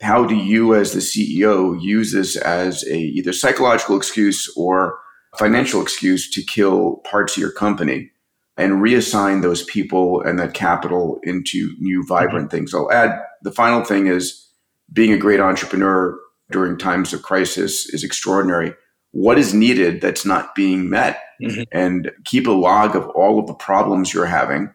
how 0.00 0.25
do 0.25 0.35
you 0.35 0.75
as 0.75 0.93
the 0.93 1.00
CEO 1.00 1.81
use 1.81 2.12
this 2.12 2.37
as 2.37 2.85
a 2.85 2.97
either 2.97 3.33
psychological 3.33 3.97
excuse 3.97 4.53
or 4.57 4.99
financial 5.38 5.83
excuse 5.83 6.31
to 6.31 6.43
kill 6.43 6.97
parts 7.11 7.37
of 7.37 7.41
your 7.41 7.53
company 7.53 8.11
and 8.57 8.75
reassign 8.75 9.43
those 9.43 9.62
people 9.65 10.23
and 10.23 10.38
that 10.38 10.55
capital 10.55 11.19
into 11.23 11.75
new 11.79 12.05
vibrant 12.07 12.50
things? 12.50 12.75
I'll 12.75 12.93
add 12.93 13.19
the 13.43 13.53
final 13.53 13.85
thing 13.85 14.07
is 14.07 14.49
being 14.93 15.12
a 15.12 15.19
great 15.19 15.41
entrepreneur 15.41 16.19
during 16.50 16.79
times 16.79 17.12
of 17.12 17.23
crisis 17.23 17.93
is 17.93 18.05
extraordinary 18.05 18.75
what 19.17 19.38
is 19.38 19.55
needed 19.55 20.03
that's 20.03 20.26
not 20.26 20.55
being 20.55 20.91
met 20.91 21.23
mm-hmm. 21.43 21.62
and 21.73 22.11
keep 22.25 22.47
a 22.47 22.52
log 22.52 22.97
of 22.97 23.09
all 23.11 23.38
of 23.38 23.47
the 23.47 23.55
problems 23.55 24.12
you're 24.12 24.26
having 24.26 24.73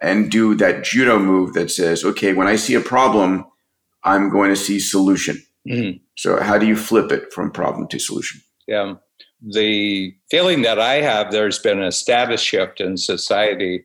and 0.00 0.30
do 0.30 0.54
that 0.56 0.84
judo 0.84 1.18
move 1.18 1.54
that 1.54 1.70
says, 1.70 2.04
okay, 2.04 2.32
when 2.32 2.46
I 2.46 2.56
see 2.56 2.74
a 2.74 2.80
problem, 2.80 3.46
I'm 4.02 4.28
going 4.28 4.50
to 4.50 4.56
see 4.56 4.78
solution. 4.78 5.42
Mm-hmm. 5.68 5.98
So 6.16 6.42
how 6.42 6.58
do 6.58 6.66
you 6.66 6.76
flip 6.76 7.10
it 7.10 7.32
from 7.32 7.50
problem 7.50 7.88
to 7.88 7.98
solution? 7.98 8.40
Yeah. 8.66 8.94
The 9.40 10.14
feeling 10.30 10.62
that 10.62 10.78
I 10.78 10.94
have, 10.94 11.32
there's 11.32 11.58
been 11.58 11.82
a 11.82 11.92
status 11.92 12.40
shift 12.40 12.80
in 12.80 12.96
society 12.96 13.84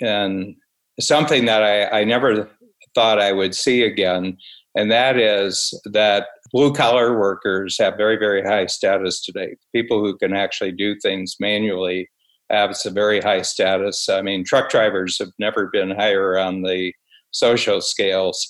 and 0.00 0.54
something 1.00 1.44
that 1.46 1.62
I, 1.62 2.00
I 2.00 2.04
never 2.04 2.48
thought 2.94 3.20
I 3.20 3.32
would 3.32 3.54
see 3.54 3.82
again. 3.82 4.36
And 4.74 4.90
that 4.90 5.16
is 5.18 5.78
that 5.92 6.26
blue 6.54 6.72
collar 6.72 7.18
workers 7.18 7.76
have 7.78 7.96
very, 7.96 8.16
very 8.16 8.40
high 8.40 8.66
status 8.66 9.20
today. 9.20 9.56
People 9.74 9.98
who 9.98 10.16
can 10.16 10.32
actually 10.32 10.70
do 10.70 10.94
things 11.02 11.34
manually 11.40 12.08
have 12.48 12.76
a 12.84 12.90
very 12.90 13.20
high 13.20 13.42
status. 13.42 14.08
I 14.08 14.22
mean, 14.22 14.44
truck 14.44 14.70
drivers 14.70 15.18
have 15.18 15.30
never 15.40 15.68
been 15.72 15.90
higher 15.90 16.38
on 16.38 16.62
the 16.62 16.92
social 17.32 17.80
scales. 17.80 18.48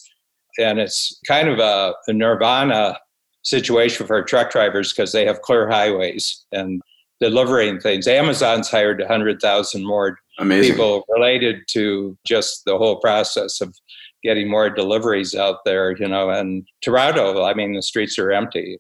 And 0.59 0.79
it's 0.79 1.19
kind 1.27 1.49
of 1.49 1.59
a, 1.59 1.95
a 2.07 2.13
nirvana 2.13 2.99
situation 3.43 4.07
for 4.07 4.23
truck 4.23 4.53
drivers 4.53 4.93
because 4.93 5.13
they 5.13 5.25
have 5.25 5.41
clear 5.41 5.71
highways 5.71 6.45
and 6.53 6.83
delivering 7.21 7.81
things. 7.81 8.07
Amazon's 8.07 8.71
hired 8.71 9.01
100,000 9.01 9.83
more 9.83 10.19
Amazing. 10.39 10.73
people 10.73 11.05
related 11.09 11.63
to 11.71 12.19
just 12.27 12.67
the 12.67 12.77
whole 12.77 12.97
process 13.01 13.63
of 13.63 13.75
getting 14.25 14.49
more 14.49 14.71
deliveries 14.71 15.35
out 15.35 15.59
there, 15.65 15.93
you 15.97 16.09
know. 16.09 16.31
And 16.31 16.67
Toronto, 16.83 17.45
I 17.45 17.55
mean, 17.55 17.75
the 17.75 17.83
streets 17.83 18.19
are 18.19 18.33
empty. 18.33 18.79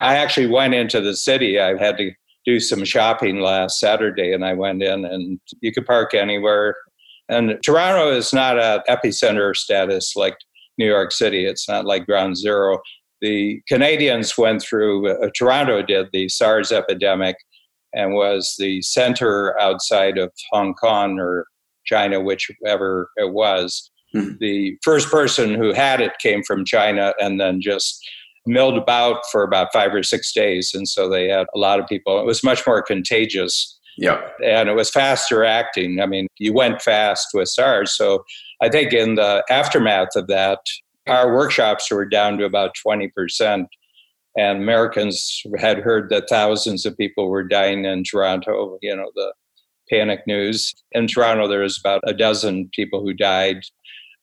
I 0.00 0.16
actually 0.16 0.46
went 0.46 0.74
into 0.74 1.00
the 1.00 1.16
city. 1.16 1.58
I 1.58 1.76
had 1.76 1.96
to 1.98 2.12
do 2.44 2.60
some 2.60 2.84
shopping 2.84 3.40
last 3.40 3.78
Saturday, 3.78 4.32
and 4.32 4.44
I 4.44 4.52
went 4.52 4.82
in, 4.82 5.04
and 5.04 5.40
you 5.60 5.72
could 5.72 5.86
park 5.86 6.12
anywhere. 6.12 6.76
And 7.28 7.58
Toronto 7.64 8.10
is 8.10 8.32
not 8.32 8.58
an 8.58 8.80
epicenter 8.88 9.56
status 9.56 10.14
like 10.16 10.36
New 10.76 10.86
York 10.86 11.12
City. 11.12 11.46
It's 11.46 11.68
not 11.68 11.86
like 11.86 12.06
ground 12.06 12.36
zero. 12.36 12.80
The 13.20 13.62
Canadians 13.68 14.36
went 14.36 14.62
through, 14.62 15.08
uh, 15.08 15.30
Toronto 15.36 15.82
did 15.82 16.08
the 16.12 16.28
SARS 16.28 16.72
epidemic 16.72 17.36
and 17.94 18.14
was 18.14 18.56
the 18.58 18.82
center 18.82 19.58
outside 19.60 20.18
of 20.18 20.32
Hong 20.50 20.74
Kong 20.74 21.20
or 21.20 21.46
China, 21.84 22.20
whichever 22.20 23.10
it 23.16 23.32
was. 23.32 23.91
Mm-hmm. 24.14 24.36
The 24.40 24.78
first 24.82 25.10
person 25.10 25.54
who 25.54 25.72
had 25.72 26.00
it 26.00 26.12
came 26.18 26.42
from 26.42 26.64
China 26.64 27.14
and 27.20 27.40
then 27.40 27.60
just 27.60 28.04
milled 28.46 28.76
about 28.76 29.22
for 29.30 29.42
about 29.42 29.72
five 29.72 29.94
or 29.94 30.02
six 30.02 30.32
days. 30.32 30.72
And 30.74 30.88
so 30.88 31.08
they 31.08 31.28
had 31.28 31.46
a 31.54 31.58
lot 31.58 31.80
of 31.80 31.86
people. 31.86 32.18
It 32.18 32.26
was 32.26 32.42
much 32.42 32.66
more 32.66 32.82
contagious. 32.82 33.78
Yeah. 33.96 34.20
And 34.44 34.68
it 34.68 34.74
was 34.74 34.90
faster 34.90 35.44
acting. 35.44 36.00
I 36.00 36.06
mean, 36.06 36.26
you 36.38 36.52
went 36.52 36.82
fast 36.82 37.28
with 37.34 37.48
SARS. 37.48 37.96
So 37.96 38.24
I 38.60 38.68
think 38.68 38.92
in 38.92 39.14
the 39.14 39.44
aftermath 39.50 40.16
of 40.16 40.26
that, 40.28 40.60
our 41.06 41.34
workshops 41.34 41.90
were 41.90 42.06
down 42.06 42.38
to 42.38 42.44
about 42.44 42.74
20%. 42.84 43.66
And 44.36 44.62
Americans 44.62 45.42
had 45.58 45.78
heard 45.78 46.08
that 46.08 46.28
thousands 46.28 46.86
of 46.86 46.96
people 46.96 47.28
were 47.28 47.42
dying 47.42 47.84
in 47.84 48.02
Toronto, 48.02 48.78
you 48.80 48.96
know, 48.96 49.10
the 49.14 49.34
panic 49.90 50.20
news. 50.26 50.72
In 50.92 51.06
Toronto, 51.06 51.46
there 51.46 51.60
was 51.60 51.78
about 51.78 52.00
a 52.06 52.14
dozen 52.14 52.70
people 52.74 53.02
who 53.02 53.12
died 53.12 53.62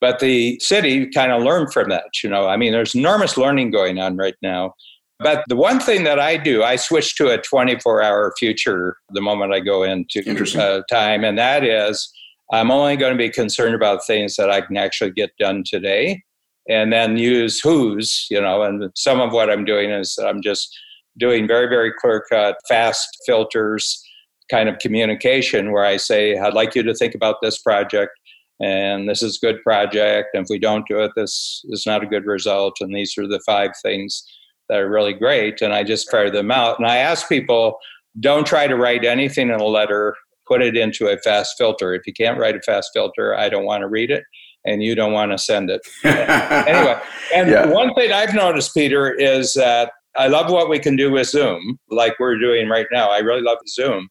but 0.01 0.19
the 0.19 0.59
city 0.59 1.07
kind 1.07 1.31
of 1.31 1.43
learned 1.43 1.73
from 1.73 1.89
that. 1.89 2.05
You 2.23 2.29
know, 2.29 2.47
I 2.47 2.57
mean, 2.57 2.71
there's 2.71 2.95
enormous 2.95 3.37
learning 3.37 3.71
going 3.71 3.99
on 3.99 4.17
right 4.17 4.35
now. 4.41 4.73
But 5.19 5.43
the 5.49 5.55
one 5.57 5.81
thing 5.81 6.05
that 6.05 6.19
I 6.19 6.37
do, 6.37 6.63
I 6.63 6.77
switch 6.77 7.15
to 7.17 7.29
a 7.29 7.37
24 7.37 8.01
hour 8.01 8.33
future 8.39 8.95
the 9.09 9.21
moment 9.21 9.53
I 9.53 9.59
go 9.59 9.83
into 9.83 10.21
uh, 10.57 10.81
time. 10.89 11.25
And 11.25 11.37
that 11.37 11.65
is, 11.65 12.09
I'm 12.53 12.71
only 12.71 12.95
going 12.95 13.11
to 13.11 13.17
be 13.17 13.29
concerned 13.29 13.75
about 13.75 14.05
things 14.05 14.37
that 14.37 14.49
I 14.49 14.61
can 14.61 14.77
actually 14.77 15.11
get 15.11 15.31
done 15.37 15.63
today 15.65 16.23
and 16.69 16.93
then 16.93 17.17
use 17.17 17.59
who's, 17.59 18.27
you 18.29 18.39
know, 18.39 18.61
and 18.61 18.89
some 18.95 19.19
of 19.19 19.33
what 19.33 19.49
I'm 19.49 19.65
doing 19.65 19.89
is 19.89 20.17
I'm 20.17 20.41
just 20.41 20.69
doing 21.17 21.47
very, 21.47 21.67
very 21.67 21.91
clear 21.99 22.23
cut, 22.29 22.55
fast 22.69 23.07
filters 23.25 24.01
kind 24.49 24.69
of 24.69 24.79
communication 24.79 25.71
where 25.71 25.85
I 25.85 25.97
say, 25.97 26.37
I'd 26.37 26.53
like 26.53 26.75
you 26.75 26.83
to 26.83 26.93
think 26.93 27.13
about 27.13 27.35
this 27.41 27.61
project 27.61 28.11
and 28.59 29.07
this 29.07 29.21
is 29.21 29.37
a 29.37 29.45
good 29.45 29.61
project. 29.63 30.29
And 30.33 30.43
if 30.43 30.47
we 30.49 30.59
don't 30.59 30.87
do 30.87 30.99
it, 30.99 31.11
this 31.15 31.63
is 31.69 31.85
not 31.85 32.03
a 32.03 32.07
good 32.07 32.25
result. 32.25 32.77
And 32.81 32.93
these 32.93 33.17
are 33.17 33.27
the 33.27 33.41
five 33.45 33.71
things 33.81 34.23
that 34.67 34.79
are 34.79 34.89
really 34.89 35.13
great. 35.13 35.61
And 35.61 35.73
I 35.73 35.83
just 35.83 36.11
fire 36.11 36.29
them 36.29 36.51
out. 36.51 36.77
And 36.77 36.87
I 36.87 36.97
ask 36.97 37.29
people, 37.29 37.77
don't 38.19 38.45
try 38.45 38.67
to 38.67 38.75
write 38.75 39.05
anything 39.05 39.49
in 39.49 39.59
a 39.59 39.65
letter, 39.65 40.15
put 40.47 40.61
it 40.61 40.75
into 40.75 41.07
a 41.07 41.17
fast 41.19 41.55
filter. 41.57 41.93
If 41.93 42.05
you 42.05 42.13
can't 42.13 42.39
write 42.39 42.55
a 42.55 42.61
fast 42.61 42.91
filter, 42.93 43.35
I 43.35 43.49
don't 43.49 43.65
want 43.65 43.81
to 43.81 43.87
read 43.87 44.11
it 44.11 44.23
and 44.65 44.83
you 44.83 44.93
don't 44.93 45.13
want 45.13 45.31
to 45.31 45.37
send 45.37 45.69
it. 45.69 45.81
anyway, 46.03 46.99
and 47.33 47.49
yeah. 47.49 47.65
one 47.65 47.93
thing 47.93 48.11
I've 48.11 48.33
noticed, 48.33 48.73
Peter, 48.73 49.09
is 49.09 49.53
that 49.53 49.91
I 50.17 50.27
love 50.27 50.51
what 50.51 50.69
we 50.69 50.79
can 50.79 50.95
do 50.95 51.11
with 51.11 51.27
Zoom, 51.27 51.79
like 51.89 52.19
we're 52.19 52.37
doing 52.37 52.67
right 52.67 52.87
now. 52.91 53.09
I 53.09 53.19
really 53.19 53.41
love 53.41 53.59
Zoom. 53.69 54.09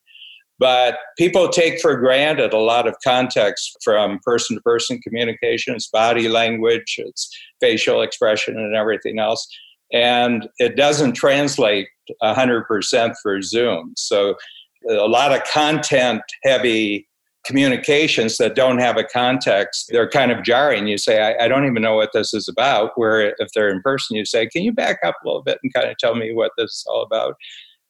But 0.58 0.98
people 1.16 1.48
take 1.48 1.80
for 1.80 1.96
granted 1.96 2.52
a 2.52 2.58
lot 2.58 2.88
of 2.88 2.96
context 3.04 3.76
from 3.82 4.18
person 4.24 4.56
to 4.56 4.62
person 4.62 5.00
communication, 5.00 5.74
it's 5.74 5.88
body 5.88 6.28
language, 6.28 6.96
it's 6.98 7.30
facial 7.60 8.02
expression, 8.02 8.58
and 8.58 8.74
everything 8.74 9.18
else. 9.18 9.46
And 9.92 10.48
it 10.58 10.76
doesn't 10.76 11.12
translate 11.12 11.88
100% 12.22 13.14
for 13.22 13.40
Zoom. 13.40 13.94
So 13.96 14.34
a 14.88 15.08
lot 15.08 15.32
of 15.32 15.44
content 15.44 16.22
heavy 16.44 17.08
communications 17.46 18.36
that 18.36 18.54
don't 18.54 18.78
have 18.78 18.98
a 18.98 19.04
context, 19.04 19.86
they're 19.90 20.08
kind 20.08 20.30
of 20.30 20.42
jarring. 20.42 20.86
You 20.86 20.98
say, 20.98 21.22
I, 21.22 21.44
I, 21.44 21.48
don't 21.48 21.64
even 21.64 21.80
know 21.80 21.94
what 21.94 22.10
this 22.12 22.34
is 22.34 22.46
about. 22.46 22.90
Where 22.96 23.34
if 23.38 23.48
they're 23.54 23.70
in 23.70 23.80
person, 23.80 24.16
you 24.16 24.26
say, 24.26 24.46
Can 24.48 24.62
you 24.62 24.72
back 24.72 24.98
up 25.04 25.14
a 25.22 25.26
little 25.26 25.42
bit 25.42 25.58
and 25.62 25.72
kind 25.72 25.88
of 25.88 25.96
tell 25.96 26.14
me 26.14 26.34
what 26.34 26.52
this 26.58 26.70
is 26.70 26.84
all 26.88 27.02
about? 27.02 27.36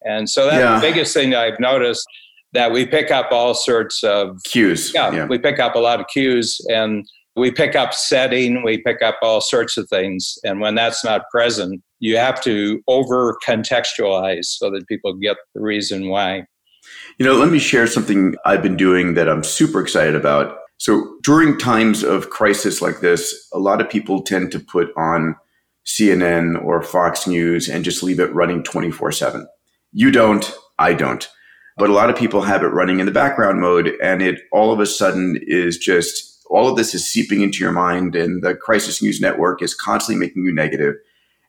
And 0.06 0.30
so 0.30 0.46
that's 0.46 0.58
yeah. 0.58 0.76
the 0.76 0.80
biggest 0.80 1.12
thing 1.12 1.34
I've 1.34 1.58
noticed 1.58 2.06
that 2.52 2.73
we 2.73 2.87
pick 2.87 3.11
up 3.11 3.31
all 3.31 3.55
sorts 3.55 4.02
of 4.02 4.38
cues. 4.45 4.93
Yeah, 4.95 5.12
yeah, 5.12 5.26
we 5.26 5.38
pick 5.38 5.59
up 5.59 5.75
a 5.75 5.78
lot 5.78 6.00
of 6.00 6.07
cues 6.09 6.61
and 6.71 7.07
we 7.37 7.50
pick 7.50 7.76
up 7.76 7.95
setting, 7.95 8.62
we 8.64 8.78
pick 8.78 9.00
up 9.02 9.19
all 9.23 9.40
sorts 9.40 9.76
of 9.76 9.88
things. 9.88 10.38
And 10.45 10.61
when 10.61 10.75
that's 10.75 11.05
not 11.05 11.23
present, 11.31 11.83
you 12.00 12.17
have 12.17 12.43
to 12.43 12.81
over 12.88 13.37
contextualize 13.47 14.47
so 14.47 14.71
that 14.71 14.87
people 14.88 15.14
get 15.14 15.37
the 15.55 15.61
reason 15.61 16.09
why. 16.09 16.45
You 17.19 17.26
know, 17.26 17.35
let 17.35 17.50
me 17.50 17.59
share 17.59 17.87
something 17.87 18.35
I've 18.45 18.62
been 18.62 18.76
doing 18.76 19.14
that 19.14 19.28
I'm 19.28 19.45
super 19.45 19.81
excited 19.81 20.14
about. 20.14 20.59
So 20.78 21.17
during 21.23 21.59
times 21.59 22.02
of 22.02 22.31
crisis 22.31 22.81
like 22.81 23.00
this, 23.00 23.35
a 23.52 23.59
lot 23.59 23.81
of 23.81 23.90
people 23.90 24.23
tend 24.23 24.52
to 24.52 24.61
put 24.61 24.90
on 24.97 25.37
CNN 25.87 26.62
or 26.64 26.83
Fox 26.83 27.26
News 27.26 27.69
and 27.69 27.85
just 27.85 28.02
leave 28.02 28.21
it 28.21 28.33
running 28.35 28.62
24 28.62 29.12
7. 29.12 29.47
You 29.93 30.11
don't, 30.11 30.52
I 30.78 30.95
don't 30.95 31.28
but 31.78 31.90
a 31.90 31.92
lot 31.92 32.11
of 32.11 32.16
people 32.16 32.42
have 32.42 32.62
it 32.62 32.68
running 32.68 33.00
in 33.00 33.06
the 33.06 33.12
background 33.12 33.61
mode 33.61 33.92
and 34.02 34.20
it 34.23 34.40
all 34.52 34.73
of 34.73 34.80
a 34.80 34.87
sudden 34.87 35.38
is 35.47 35.78
just 35.78 36.44
all 36.50 36.68
of 36.68 36.76
this 36.76 36.94
is 36.94 37.08
seeping 37.08 37.42
into 37.42 37.58
your 37.58 37.73
mind 37.73 38.16
and 38.16 38.42
the 38.42 38.54
crisis 38.54 39.02
news 39.02 39.20
network 39.20 39.62
is 39.62 39.75
constantly 39.75 40.18
making 40.18 40.44
you 40.44 40.52
negative 40.52 40.94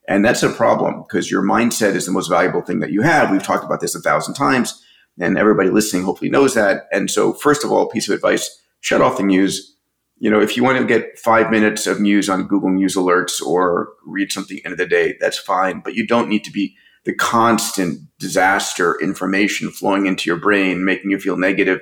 And 0.07 0.25
that's 0.25 0.43
a 0.43 0.50
problem 0.50 1.03
because 1.03 1.29
your 1.29 1.43
mindset 1.43 1.95
is 1.95 2.05
the 2.05 2.12
most 2.12 2.29
valuable 2.29 2.62
thing 2.62 2.79
that 2.79 2.91
you 2.91 3.01
have. 3.03 3.31
We've 3.31 3.43
talked 3.43 3.63
about 3.63 3.79
this 3.79 3.95
a 3.95 4.01
thousand 4.01 4.33
times, 4.33 4.83
and 5.19 5.38
everybody 5.38 5.69
listening 5.69 6.03
hopefully 6.03 6.31
knows 6.31 6.55
that. 6.55 6.88
And 6.91 7.12
so, 7.12 7.33
first 7.33 7.63
of 7.63 7.71
all, 7.71 7.88
piece 7.88 8.09
of 8.09 8.15
advice 8.15 8.59
shut 8.81 9.01
off 9.01 9.17
the 9.17 9.24
news. 9.24 9.75
You 10.17 10.31
know, 10.31 10.41
if 10.41 10.57
you 10.57 10.63
want 10.63 10.79
to 10.79 10.86
get 10.86 11.19
five 11.19 11.51
minutes 11.51 11.88
of 11.88 12.01
news 12.01 12.27
on 12.27 12.48
Google 12.48 12.71
News 12.71 12.95
alerts 12.95 13.41
or 13.41 13.89
read 14.05 14.31
something 14.31 14.59
end 14.65 14.74
of 14.74 14.79
the 14.79 14.88
day, 14.88 15.15
that's 15.19 15.38
fine. 15.38 15.81
But 15.83 15.93
you 15.93 16.05
don't 16.07 16.27
need 16.27 16.43
to 16.43 16.51
be 16.51 16.75
the 17.06 17.13
constant 17.13 18.00
disaster 18.20 19.00
information 19.01 19.72
flowing 19.72 20.06
into 20.06 20.29
your 20.29 20.39
brain, 20.39 20.84
making 20.86 21.12
you 21.12 21.20
feel 21.20 21.38
negative 21.38 21.79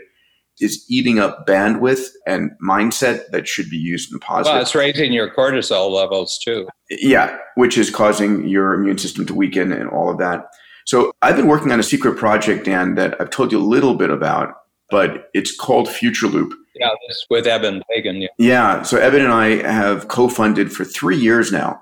is 0.60 0.86
eating 0.90 1.20
up 1.20 1.46
bandwidth 1.46 2.08
and 2.26 2.52
mindset 2.68 3.30
that 3.32 3.48
should 3.48 3.70
be 3.70 3.78
used 3.78 4.12
in 4.12 4.20
positive. 4.20 4.54
Well, 4.54 4.62
it's 4.62 4.74
raising 4.74 5.14
your 5.14 5.30
cortisol 5.34 5.92
levels 5.92 6.40
too. 6.40 6.68
Yeah, 6.90 7.38
which 7.56 7.78
is 7.78 7.90
causing 7.90 8.48
your 8.48 8.74
immune 8.74 8.98
system 8.98 9.26
to 9.28 9.36
weaken 9.36 9.72
and 9.72 9.90
all 9.90 10.10
of 10.10 10.18
that. 10.18 10.48
So 10.86 11.12
I've 11.22 11.36
been 11.36 11.48
working 11.48 11.72
on 11.72 11.80
a 11.80 11.84
secret 11.84 12.18
project, 12.18 12.66
Dan, 12.66 12.96
that 12.96 13.20
I've 13.20 13.30
told 13.30 13.52
you 13.52 13.60
a 13.60 13.64
little 13.64 13.94
bit 13.94 14.10
about, 14.10 14.54
but 14.90 15.30
it's 15.34 15.56
called 15.56 15.90
Future 15.90 16.28
Loop. 16.28 16.54
Yeah, 16.76 16.90
this 17.08 17.26
with 17.30 17.46
Eben 17.46 17.84
Pagan. 17.90 18.22
Yeah. 18.22 18.28
yeah. 18.38 18.82
So 18.84 18.98
Eben 18.98 19.22
and 19.22 19.34
I 19.34 19.62
have 19.68 20.08
co-funded 20.08 20.72
for 20.72 20.86
three 20.86 21.18
years 21.18 21.52
now, 21.52 21.82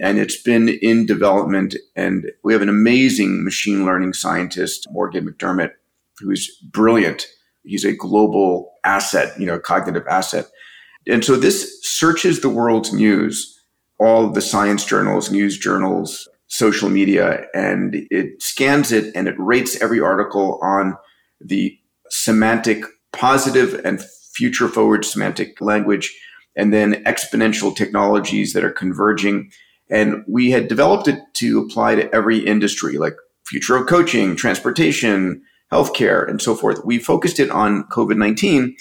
and 0.00 0.18
it's 0.18 0.40
been 0.40 0.68
in 0.68 1.06
development. 1.06 1.76
And 1.96 2.30
we 2.42 2.52
have 2.52 2.62
an 2.62 2.68
amazing 2.68 3.44
machine 3.44 3.84
learning 3.84 4.14
scientist, 4.14 4.86
Morgan 4.90 5.26
McDermott, 5.26 5.72
who's 6.20 6.56
brilliant 6.70 7.26
He's 7.64 7.84
a 7.84 7.92
global 7.92 8.74
asset, 8.84 9.38
you 9.40 9.46
know, 9.46 9.58
cognitive 9.58 10.06
asset. 10.06 10.46
And 11.06 11.24
so 11.24 11.36
this 11.36 11.82
searches 11.82 12.40
the 12.40 12.48
world's 12.48 12.92
news, 12.92 13.58
all 13.98 14.28
the 14.28 14.42
science 14.42 14.84
journals, 14.84 15.30
news 15.30 15.58
journals, 15.58 16.28
social 16.46 16.88
media, 16.88 17.46
and 17.54 18.06
it 18.10 18.42
scans 18.42 18.92
it 18.92 19.14
and 19.16 19.28
it 19.28 19.34
rates 19.38 19.80
every 19.80 20.00
article 20.00 20.58
on 20.62 20.96
the 21.40 21.76
semantic 22.10 22.84
positive 23.12 23.80
and 23.84 24.02
future 24.34 24.68
forward 24.68 25.04
semantic 25.04 25.60
language, 25.60 26.14
and 26.56 26.72
then 26.72 27.02
exponential 27.04 27.74
technologies 27.74 28.52
that 28.52 28.64
are 28.64 28.70
converging. 28.70 29.50
And 29.90 30.24
we 30.26 30.50
had 30.50 30.68
developed 30.68 31.08
it 31.08 31.20
to 31.34 31.60
apply 31.60 31.96
to 31.96 32.14
every 32.14 32.38
industry, 32.38 32.96
like 32.96 33.16
future 33.46 33.76
of 33.76 33.86
coaching, 33.86 34.36
transportation, 34.36 35.42
healthcare, 35.72 36.28
and 36.28 36.40
so 36.40 36.54
forth. 36.54 36.84
We 36.84 36.98
focused 36.98 37.38
it 37.38 37.50
on 37.50 37.84
COVID 37.84 38.16
19. 38.16 38.76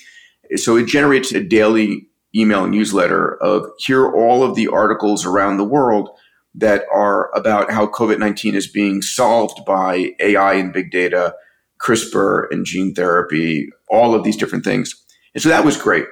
So 0.56 0.78
it 0.78 0.88
generates 0.88 1.32
a 1.32 1.44
daily 1.44 2.08
email 2.36 2.68
newsletter 2.68 3.36
of 3.42 3.68
here 3.78 4.02
are 4.02 4.16
all 4.16 4.44
of 4.44 4.56
the 4.56 4.68
articles 4.68 5.26
around 5.26 5.58
the 5.58 5.64
world 5.64 6.10
that 6.56 6.86
are 6.92 7.32
about 7.36 7.72
how 7.72 7.88
COVID 7.88 8.20
19 8.20 8.56
is 8.56 8.68
being 8.68 9.02
solved 9.02 9.66
by 9.66 10.12
AI 10.20 10.54
and 10.54 10.74
big 10.74 10.92
data, 10.92 11.36
CRISPR 11.82 12.48
and 12.52 12.66
gene 12.66 12.94
therapy, 12.94 13.70
all 13.90 14.14
of 14.14 14.24
these 14.24 14.38
different 14.38 14.64
things. 14.64 14.96
And 15.34 15.42
so 15.42 15.50
that 15.50 15.66
was 15.66 15.78
great. 15.78 16.06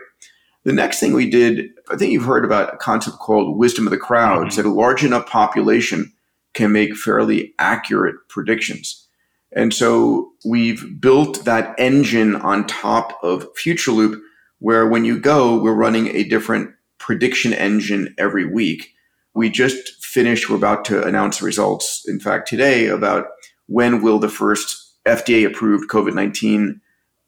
The 0.64 0.74
next 0.74 1.00
thing 1.00 1.14
we 1.14 1.30
did, 1.30 1.70
I 1.90 1.98
think 1.98 2.12
you've 2.12 2.26
heard 2.26 2.46
about 2.46 2.74
a 2.74 2.78
concept 2.78 3.18
called 3.18 3.58
wisdom 3.58 3.88
of 3.88 3.92
the 3.92 3.98
crowds, 3.98 4.56
mm-hmm. 4.56 4.62
that 4.62 4.70
a 4.70 4.74
large 4.74 5.04
enough 5.04 5.26
population 5.26 6.14
can 6.54 6.72
make 6.72 6.96
fairly 6.96 7.54
accurate 7.58 8.16
predictions. 8.30 9.08
And 9.54 9.74
so 9.74 10.32
we've 10.46 11.00
built 11.00 11.46
that 11.46 11.76
engine 11.78 12.36
on 12.36 12.68
top 12.68 13.18
of 13.24 13.48
Future 13.56 13.92
Loop, 13.92 14.22
where 14.60 14.88
when 14.88 15.04
you 15.04 15.20
go, 15.20 15.60
we're 15.60 15.74
running 15.74 16.08
a 16.10 16.24
different 16.24 16.72
prediction 17.00 17.54
engine 17.54 18.14
every 18.18 18.46
week. 18.46 18.94
We 19.34 19.50
just 19.50 20.04
finished, 20.04 20.50
we're 20.50 20.56
about 20.58 20.86
to 20.86 21.04
announce 21.06 21.40
the 21.40 21.46
results, 21.46 22.04
in 22.08 22.20
fact, 22.20 22.48
today 22.48 22.88
about 22.88 23.28
when 23.68 24.02
will 24.02 24.20
the 24.20 24.30
first 24.30 24.94
FDA 25.06 25.46
approved 25.46 25.90
COVID 25.90 26.14
19 26.14 26.80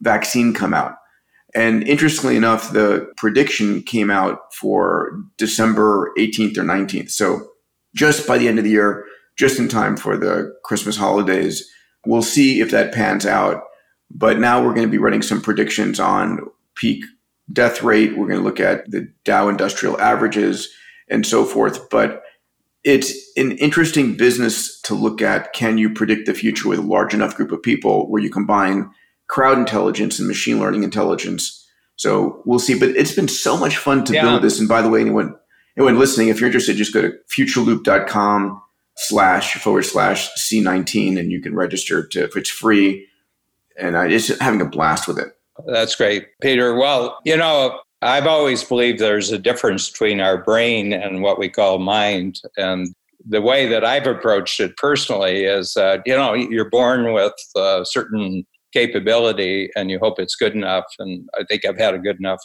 vaccine 0.01 0.53
come 0.53 0.73
out. 0.73 0.95
And 1.55 1.88
interestingly 1.88 2.36
enough, 2.36 2.71
the 2.71 3.12
prediction 3.17 3.84
came 3.84 4.10
out 4.10 4.54
for 4.54 5.12
December 5.38 6.12
18th 6.17 6.58
or 6.58 6.63
19th. 6.63 7.12
So 7.12 7.47
just 7.95 8.27
by 8.27 8.38
the 8.38 8.47
end 8.47 8.58
of 8.58 8.63
the 8.63 8.71
year, 8.71 9.06
just 9.38 9.60
in 9.60 9.67
time 9.67 9.95
for 9.95 10.17
the 10.17 10.56
Christmas 10.63 10.97
holidays, 10.97 11.69
We'll 12.06 12.21
see 12.21 12.60
if 12.60 12.71
that 12.71 12.93
pans 12.93 13.25
out. 13.25 13.63
But 14.12 14.39
now 14.39 14.62
we're 14.63 14.73
going 14.73 14.88
to 14.88 14.91
be 14.91 14.97
running 14.97 15.21
some 15.21 15.41
predictions 15.41 15.99
on 15.99 16.39
peak 16.75 17.04
death 17.51 17.82
rate. 17.82 18.17
We're 18.17 18.27
going 18.27 18.39
to 18.39 18.45
look 18.45 18.60
at 18.60 18.89
the 18.91 19.12
Dow 19.23 19.47
industrial 19.47 19.99
averages 19.99 20.69
and 21.10 21.25
so 21.25 21.45
forth. 21.45 21.89
But 21.89 22.21
it's 22.84 23.13
an 23.38 23.54
interesting 23.54 24.15
business 24.17 24.82
to 24.82 24.93
look 24.93 25.21
at. 25.21 25.54
Can 25.54 25.77
you 25.77 25.89
predict 25.89 26.25
the 26.25 26.34
future 26.34 26.67
with 26.67 26.80
a 26.80 26.84
large 26.84 27.13
enough 27.13 27.36
group 27.36 27.51
of 27.51 27.63
people 27.63 28.10
where 28.12 28.21
you 28.21 28.30
combine 28.30 28.89
crowd 29.34 29.58
intelligence 29.58 30.19
and 30.19 30.28
machine 30.28 30.60
learning 30.60 30.84
intelligence? 30.84 31.67
So 31.96 32.43
we'll 32.46 32.60
see. 32.60 32.78
But 32.78 32.89
it's 32.89 33.15
been 33.15 33.28
so 33.28 33.58
much 33.58 33.78
fun 33.78 34.04
to 34.06 34.13
yeah. 34.13 34.22
build 34.22 34.43
this. 34.43 34.60
And 34.60 34.69
by 34.69 34.84
the 34.84 34.89
way, 34.89 35.02
anyone 35.02 35.36
anyone 35.76 35.98
listening, 35.98 36.28
if 36.28 36.39
you're 36.39 36.48
interested, 36.48 36.78
just 36.78 36.93
go 36.93 37.02
to 37.02 37.13
futureloop.com 37.36 38.62
slash 38.96 39.56
forward 39.56 39.84
slash 39.84 40.30
C19 40.36 41.19
and 41.19 41.32
you 41.32 41.41
can 41.41 41.56
register 41.56 42.06
to, 42.06 42.24
if 42.24 42.38
it's 42.38 42.50
free. 42.50 43.08
And 43.80 43.98
I 43.98 44.08
just 44.08 44.39
having 44.39 44.62
a 44.62 44.65
blast 44.65 45.08
with 45.08 45.17
it. 45.17 45.36
That's 45.65 45.96
great, 45.96 46.28
Peter. 46.41 46.76
Well, 46.76 47.17
you 47.26 47.36
know, 47.36 47.80
I've 48.04 48.28
always 48.28 48.63
believed 48.63 49.00
there's 49.00 49.32
a 49.32 49.39
difference 49.39 49.89
between 49.89 50.19
our 50.19 50.43
brain 50.43 50.93
and 50.93 51.24
what 51.24 51.39
we 51.39 51.50
call 51.50 51.80
mind. 51.80 52.39
And 52.56 52.93
the 53.28 53.41
way 53.41 53.65
that 53.67 53.84
I've 53.84 54.06
approached 54.06 54.60
it 54.60 54.78
personally 54.78 55.46
is 55.46 55.74
that, 55.74 56.04
you 56.06 56.15
know, 56.15 56.34
you're 56.34 56.69
born 56.69 57.13
with 57.13 57.34
a 57.56 57.84
certain 57.86 58.46
capability 58.73 59.69
and 59.75 59.89
you 59.89 59.99
hope 60.01 60.19
it's 60.19 60.36
good 60.36 60.53
enough. 60.53 60.86
And 60.99 61.27
I 61.39 61.43
think 61.47 61.65
I've 61.65 61.77
had 61.77 61.93
a 61.93 61.99
good 61.99 62.19
enough 62.19 62.41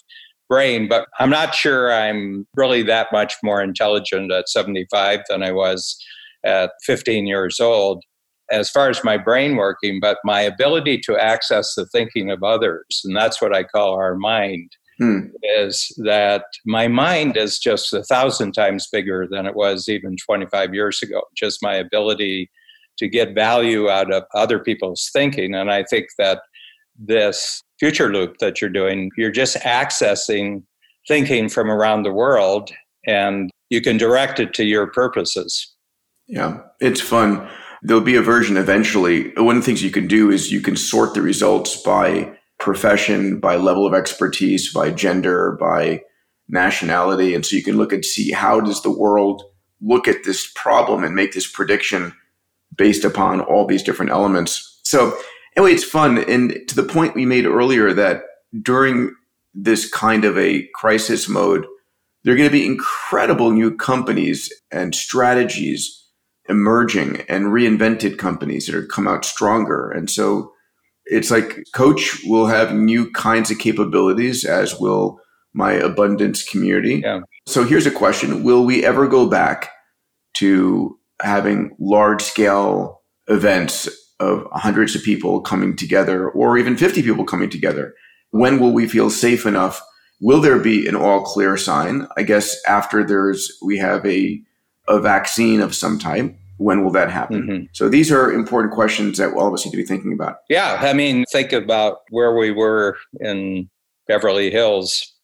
brain, 0.48 0.88
but 0.88 1.08
I'm 1.18 1.30
not 1.30 1.54
sure 1.54 1.92
I'm 1.92 2.46
really 2.54 2.82
that 2.84 3.08
much 3.12 3.34
more 3.42 3.62
intelligent 3.62 4.32
at 4.32 4.48
75 4.48 5.20
than 5.28 5.42
I 5.42 5.52
was 5.52 5.98
at 6.44 6.70
15 6.86 7.26
years 7.26 7.60
old 7.60 8.02
as 8.50 8.70
far 8.70 8.88
as 8.88 9.04
my 9.04 9.16
brain 9.16 9.56
working, 9.56 10.00
but 10.00 10.18
my 10.24 10.40
ability 10.40 10.98
to 11.04 11.16
access 11.16 11.74
the 11.74 11.86
thinking 11.86 12.30
of 12.30 12.42
others, 12.42 13.02
and 13.04 13.16
that's 13.16 13.40
what 13.42 13.54
I 13.54 13.64
call 13.64 13.94
our 13.94 14.14
mind, 14.14 14.70
hmm. 14.98 15.26
is 15.42 15.92
that 16.04 16.44
my 16.64 16.88
mind 16.88 17.36
is 17.36 17.58
just 17.58 17.92
a 17.92 18.02
thousand 18.04 18.52
times 18.52 18.88
bigger 18.90 19.26
than 19.30 19.46
it 19.46 19.54
was 19.54 19.88
even 19.88 20.16
25 20.24 20.74
years 20.74 21.02
ago. 21.02 21.22
Just 21.36 21.62
my 21.62 21.74
ability 21.74 22.50
to 22.98 23.08
get 23.08 23.34
value 23.34 23.88
out 23.88 24.12
of 24.12 24.24
other 24.34 24.58
people's 24.58 25.08
thinking. 25.12 25.54
And 25.54 25.70
I 25.70 25.84
think 25.84 26.08
that 26.18 26.42
this 26.98 27.62
future 27.78 28.12
loop 28.12 28.38
that 28.38 28.60
you're 28.60 28.70
doing, 28.70 29.10
you're 29.16 29.30
just 29.30 29.56
accessing 29.58 30.62
thinking 31.06 31.48
from 31.48 31.70
around 31.70 32.02
the 32.02 32.12
world 32.12 32.70
and 33.06 33.50
you 33.70 33.80
can 33.80 33.96
direct 33.96 34.40
it 34.40 34.52
to 34.54 34.64
your 34.64 34.86
purposes. 34.88 35.74
Yeah, 36.26 36.58
it's 36.80 37.00
fun. 37.00 37.48
There'll 37.82 38.02
be 38.02 38.16
a 38.16 38.22
version 38.22 38.56
eventually. 38.56 39.32
One 39.36 39.56
of 39.56 39.62
the 39.62 39.66
things 39.66 39.82
you 39.82 39.90
can 39.90 40.06
do 40.06 40.30
is 40.30 40.52
you 40.52 40.60
can 40.60 40.76
sort 40.76 41.14
the 41.14 41.22
results 41.22 41.80
by 41.82 42.36
profession, 42.58 43.38
by 43.38 43.56
level 43.56 43.86
of 43.86 43.94
expertise, 43.94 44.72
by 44.72 44.90
gender, 44.90 45.56
by 45.60 46.02
nationality. 46.48 47.34
And 47.34 47.46
so 47.46 47.56
you 47.56 47.62
can 47.62 47.76
look 47.76 47.92
and 47.92 48.04
see 48.04 48.32
how 48.32 48.60
does 48.60 48.82
the 48.82 48.90
world 48.90 49.42
look 49.80 50.08
at 50.08 50.24
this 50.24 50.50
problem 50.54 51.04
and 51.04 51.14
make 51.14 51.32
this 51.32 51.50
prediction 51.50 52.12
based 52.76 53.04
upon 53.04 53.40
all 53.40 53.66
these 53.66 53.82
different 53.82 54.12
elements. 54.12 54.80
So 54.84 55.16
anyway, 55.56 55.72
it's 55.72 55.84
fun. 55.84 56.18
And 56.18 56.60
to 56.68 56.74
the 56.74 56.82
point 56.82 57.14
we 57.14 57.26
made 57.26 57.46
earlier 57.46 57.92
that 57.92 58.22
during 58.62 59.14
this 59.54 59.90
kind 59.90 60.24
of 60.24 60.38
a 60.38 60.68
crisis 60.74 61.28
mode, 61.28 61.66
there 62.24 62.34
are 62.34 62.36
going 62.36 62.48
to 62.48 62.52
be 62.52 62.66
incredible 62.66 63.50
new 63.50 63.74
companies 63.76 64.52
and 64.70 64.94
strategies 64.94 66.06
emerging 66.48 67.22
and 67.28 67.46
reinvented 67.46 68.18
companies 68.18 68.66
that 68.66 68.74
are 68.74 68.86
come 68.86 69.06
out 69.06 69.24
stronger. 69.24 69.90
And 69.90 70.10
so 70.10 70.52
it's 71.06 71.30
like 71.30 71.64
coach 71.74 72.18
will 72.24 72.46
have 72.46 72.74
new 72.74 73.10
kinds 73.12 73.50
of 73.50 73.58
capabilities 73.58 74.44
as 74.44 74.78
will 74.78 75.20
my 75.54 75.72
abundance 75.72 76.46
community. 76.46 77.00
Yeah. 77.04 77.20
So 77.46 77.64
here's 77.64 77.86
a 77.86 77.90
question. 77.90 78.44
Will 78.44 78.64
we 78.64 78.84
ever 78.84 79.06
go 79.06 79.26
back 79.28 79.70
to 80.34 80.97
having 81.20 81.74
large 81.78 82.22
scale 82.22 83.02
events 83.28 83.88
of 84.20 84.46
hundreds 84.52 84.96
of 84.96 85.02
people 85.02 85.40
coming 85.40 85.76
together 85.76 86.28
or 86.30 86.58
even 86.58 86.76
50 86.76 87.02
people 87.02 87.24
coming 87.24 87.50
together? 87.50 87.94
When 88.30 88.58
will 88.60 88.72
we 88.72 88.88
feel 88.88 89.10
safe 89.10 89.46
enough? 89.46 89.82
Will 90.20 90.40
there 90.40 90.58
be 90.58 90.86
an 90.86 90.96
all 90.96 91.22
clear 91.22 91.56
sign? 91.56 92.06
I 92.16 92.22
guess 92.22 92.56
after 92.66 93.04
there's, 93.04 93.56
we 93.62 93.78
have 93.78 94.04
a 94.04 94.42
a 94.88 95.00
vaccine 95.00 95.60
of 95.60 95.74
some 95.74 95.98
type. 95.98 96.34
When 96.56 96.82
will 96.82 96.90
that 96.92 97.10
happen? 97.10 97.42
Mm-hmm. 97.42 97.64
So 97.72 97.88
these 97.88 98.10
are 98.10 98.32
important 98.32 98.74
questions 98.74 99.18
that 99.18 99.32
all 99.34 99.46
of 99.46 99.54
us 99.54 99.64
need 99.64 99.70
to 99.70 99.76
be 99.76 99.84
thinking 99.84 100.12
about. 100.12 100.38
Yeah. 100.48 100.78
I 100.80 100.92
mean, 100.92 101.24
think 101.30 101.52
about 101.52 101.98
where 102.10 102.34
we 102.34 102.50
were 102.50 102.96
in 103.20 103.68
Beverly 104.08 104.50
Hills 104.50 105.14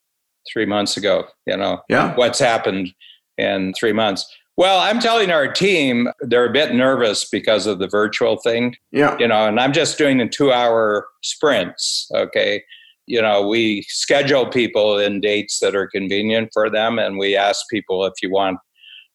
three 0.53 0.67
months 0.67 0.97
ago. 0.97 1.25
You 1.47 1.57
know, 1.57 1.81
yeah. 1.89 2.15
what's 2.15 2.39
happened 2.39 2.95
in 3.37 3.73
three 3.75 3.93
months. 3.93 4.25
Well, 4.57 4.79
I'm 4.79 5.01
telling 5.01 5.31
our 5.31 5.53
team 5.53 6.09
they're 6.21 6.47
a 6.47 6.53
bit 6.53 6.75
nervous 6.75 7.29
because 7.29 7.67
of 7.67 7.81
the 7.81 7.89
virtual 7.89 8.37
thing. 8.37 8.77
Yeah. 8.93 9.17
You 9.19 9.27
know, 9.27 9.47
and 9.47 9.59
I'm 9.59 9.73
just 9.73 9.99
doing 9.99 10.19
the 10.19 10.29
two 10.29 10.53
hour 10.53 11.09
sprints. 11.23 12.09
Okay. 12.15 12.63
You 13.07 13.21
know, 13.21 13.47
we 13.47 13.83
schedule 13.89 14.47
people 14.47 14.97
in 14.97 15.21
dates 15.21 15.59
that 15.59 15.75
are 15.75 15.89
convenient 15.89 16.51
for 16.53 16.71
them. 16.71 16.99
And 16.99 17.19
we 17.19 17.37
ask 17.37 17.63
people 17.69 18.05
if 18.07 18.15
you 18.23 18.31
want 18.31 18.59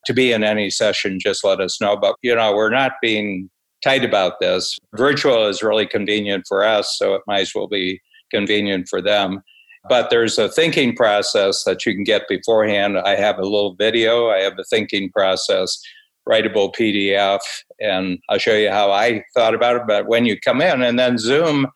to 0.06 0.12
be 0.12 0.32
in 0.32 0.44
any 0.44 0.70
session, 0.70 1.18
just 1.20 1.42
let 1.42 1.60
us 1.60 1.80
know. 1.80 1.96
But, 1.96 2.16
you 2.22 2.34
know, 2.34 2.54
we're 2.54 2.70
not 2.70 2.92
being 3.02 3.50
tight 3.82 4.04
about 4.04 4.34
this. 4.40 4.76
Virtual 4.94 5.46
is 5.46 5.62
really 5.62 5.86
convenient 5.86 6.44
for 6.46 6.64
us. 6.64 6.96
So 6.98 7.14
it 7.14 7.22
might 7.26 7.40
as 7.40 7.52
well 7.54 7.66
be 7.66 8.00
convenient 8.30 8.88
for 8.88 9.00
them. 9.00 9.40
But 9.88 10.10
there's 10.10 10.38
a 10.38 10.48
thinking 10.48 10.94
process 10.94 11.64
that 11.64 11.86
you 11.86 11.94
can 11.94 12.04
get 12.04 12.28
beforehand. 12.28 12.98
I 12.98 13.16
have 13.16 13.38
a 13.38 13.44
little 13.44 13.74
video, 13.74 14.28
I 14.28 14.40
have 14.40 14.58
a 14.58 14.64
thinking 14.64 15.10
process, 15.10 15.80
writable 16.28 16.74
PDF, 16.74 17.40
and 17.80 18.18
I'll 18.28 18.38
show 18.38 18.54
you 18.54 18.70
how 18.70 18.90
I 18.90 19.24
thought 19.34 19.54
about 19.54 19.76
it. 19.76 19.82
But 19.86 20.06
when 20.06 20.26
you 20.26 20.38
come 20.38 20.60
in 20.60 20.82
and 20.82 20.98
then 20.98 21.16
Zoom, 21.18 21.66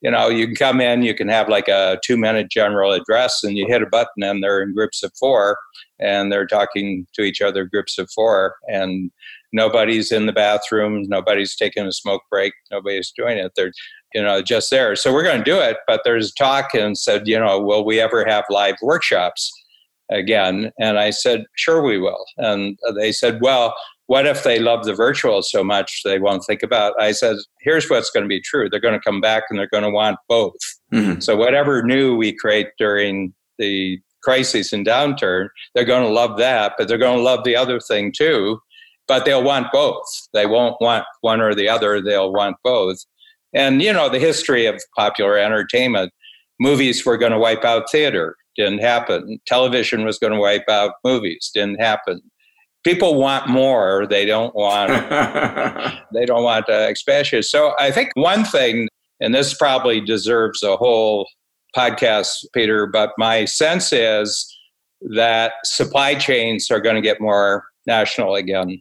you 0.00 0.10
know, 0.10 0.28
you 0.28 0.46
can 0.46 0.56
come 0.56 0.80
in, 0.80 1.02
you 1.02 1.14
can 1.14 1.28
have 1.28 1.48
like 1.48 1.68
a 1.68 1.98
two 2.04 2.16
minute 2.16 2.50
general 2.50 2.92
address, 2.92 3.44
and 3.44 3.56
you 3.56 3.66
hit 3.68 3.82
a 3.82 3.86
button, 3.86 4.22
and 4.22 4.42
they're 4.42 4.62
in 4.62 4.74
groups 4.74 5.04
of 5.04 5.12
four, 5.18 5.56
and 6.00 6.30
they're 6.32 6.46
talking 6.46 7.06
to 7.14 7.22
each 7.22 7.40
other, 7.40 7.64
groups 7.64 7.98
of 7.98 8.10
four, 8.10 8.56
and 8.66 9.12
nobody's 9.52 10.10
in 10.10 10.26
the 10.26 10.32
bathroom, 10.32 11.04
nobody's 11.08 11.54
taking 11.54 11.86
a 11.86 11.92
smoke 11.92 12.22
break, 12.30 12.52
nobody's 12.72 13.12
doing 13.16 13.38
it. 13.38 13.52
They're 13.54 13.72
you 14.14 14.22
know, 14.22 14.42
just 14.42 14.70
there. 14.70 14.96
So 14.96 15.12
we're 15.12 15.22
going 15.22 15.38
to 15.38 15.44
do 15.44 15.58
it. 15.58 15.78
But 15.86 16.02
there's 16.04 16.32
talk 16.32 16.74
and 16.74 16.96
said, 16.96 17.26
you 17.26 17.38
know, 17.38 17.60
will 17.60 17.84
we 17.84 18.00
ever 18.00 18.24
have 18.24 18.44
live 18.50 18.76
workshops 18.82 19.52
again? 20.10 20.72
And 20.78 20.98
I 20.98 21.10
said, 21.10 21.44
sure, 21.56 21.82
we 21.82 21.98
will. 21.98 22.24
And 22.36 22.78
they 22.96 23.12
said, 23.12 23.40
well, 23.40 23.74
what 24.06 24.26
if 24.26 24.42
they 24.42 24.58
love 24.58 24.84
the 24.84 24.94
virtual 24.94 25.42
so 25.42 25.64
much 25.64 26.02
they 26.04 26.18
won't 26.18 26.44
think 26.44 26.62
about? 26.62 26.94
It? 26.98 27.02
I 27.02 27.12
said, 27.12 27.36
here's 27.60 27.88
what's 27.88 28.10
going 28.10 28.24
to 28.24 28.28
be 28.28 28.40
true. 28.40 28.68
They're 28.68 28.80
going 28.80 28.98
to 28.98 29.00
come 29.00 29.20
back 29.20 29.44
and 29.48 29.58
they're 29.58 29.68
going 29.68 29.84
to 29.84 29.90
want 29.90 30.18
both. 30.28 30.52
Mm-hmm. 30.92 31.20
So 31.20 31.36
whatever 31.36 31.82
new 31.82 32.16
we 32.16 32.34
create 32.34 32.68
during 32.78 33.32
the 33.58 33.98
crisis 34.22 34.72
and 34.72 34.86
downturn, 34.86 35.48
they're 35.74 35.84
going 35.84 36.06
to 36.06 36.12
love 36.12 36.36
that, 36.38 36.74
but 36.76 36.88
they're 36.88 36.98
going 36.98 37.18
to 37.18 37.22
love 37.22 37.44
the 37.44 37.56
other 37.56 37.80
thing 37.80 38.12
too. 38.12 38.58
But 39.08 39.24
they'll 39.24 39.42
want 39.42 39.72
both. 39.72 40.06
They 40.32 40.46
won't 40.46 40.76
want 40.80 41.04
one 41.22 41.40
or 41.40 41.54
the 41.54 41.68
other. 41.68 42.00
They'll 42.00 42.32
want 42.32 42.56
both. 42.62 42.98
And, 43.54 43.82
you 43.82 43.92
know, 43.92 44.08
the 44.08 44.18
history 44.18 44.66
of 44.66 44.80
popular 44.96 45.36
entertainment 45.36 46.12
movies 46.58 47.04
were 47.04 47.18
going 47.18 47.32
to 47.32 47.38
wipe 47.38 47.64
out 47.64 47.90
theater, 47.90 48.36
didn't 48.56 48.80
happen. 48.80 49.38
Television 49.46 50.04
was 50.04 50.18
going 50.18 50.32
to 50.32 50.38
wipe 50.38 50.68
out 50.68 50.94
movies, 51.04 51.50
didn't 51.52 51.80
happen. 51.80 52.20
People 52.84 53.14
want 53.14 53.48
more. 53.48 54.06
They 54.08 54.24
don't 54.24 54.54
want. 54.54 54.90
they 56.12 56.26
don't 56.26 56.42
want 56.42 56.68
uh, 56.68 56.86
expansion. 56.88 57.42
So 57.42 57.74
I 57.78 57.92
think 57.92 58.10
one 58.14 58.44
thing, 58.44 58.88
and 59.20 59.34
this 59.34 59.54
probably 59.54 60.00
deserves 60.00 60.62
a 60.64 60.76
whole 60.76 61.28
podcast, 61.76 62.44
Peter. 62.52 62.86
But 62.86 63.10
my 63.18 63.44
sense 63.44 63.92
is 63.92 64.52
that 65.14 65.52
supply 65.64 66.14
chains 66.14 66.70
are 66.70 66.80
going 66.80 66.96
to 66.96 67.00
get 67.00 67.20
more 67.20 67.64
national 67.86 68.34
again. 68.34 68.80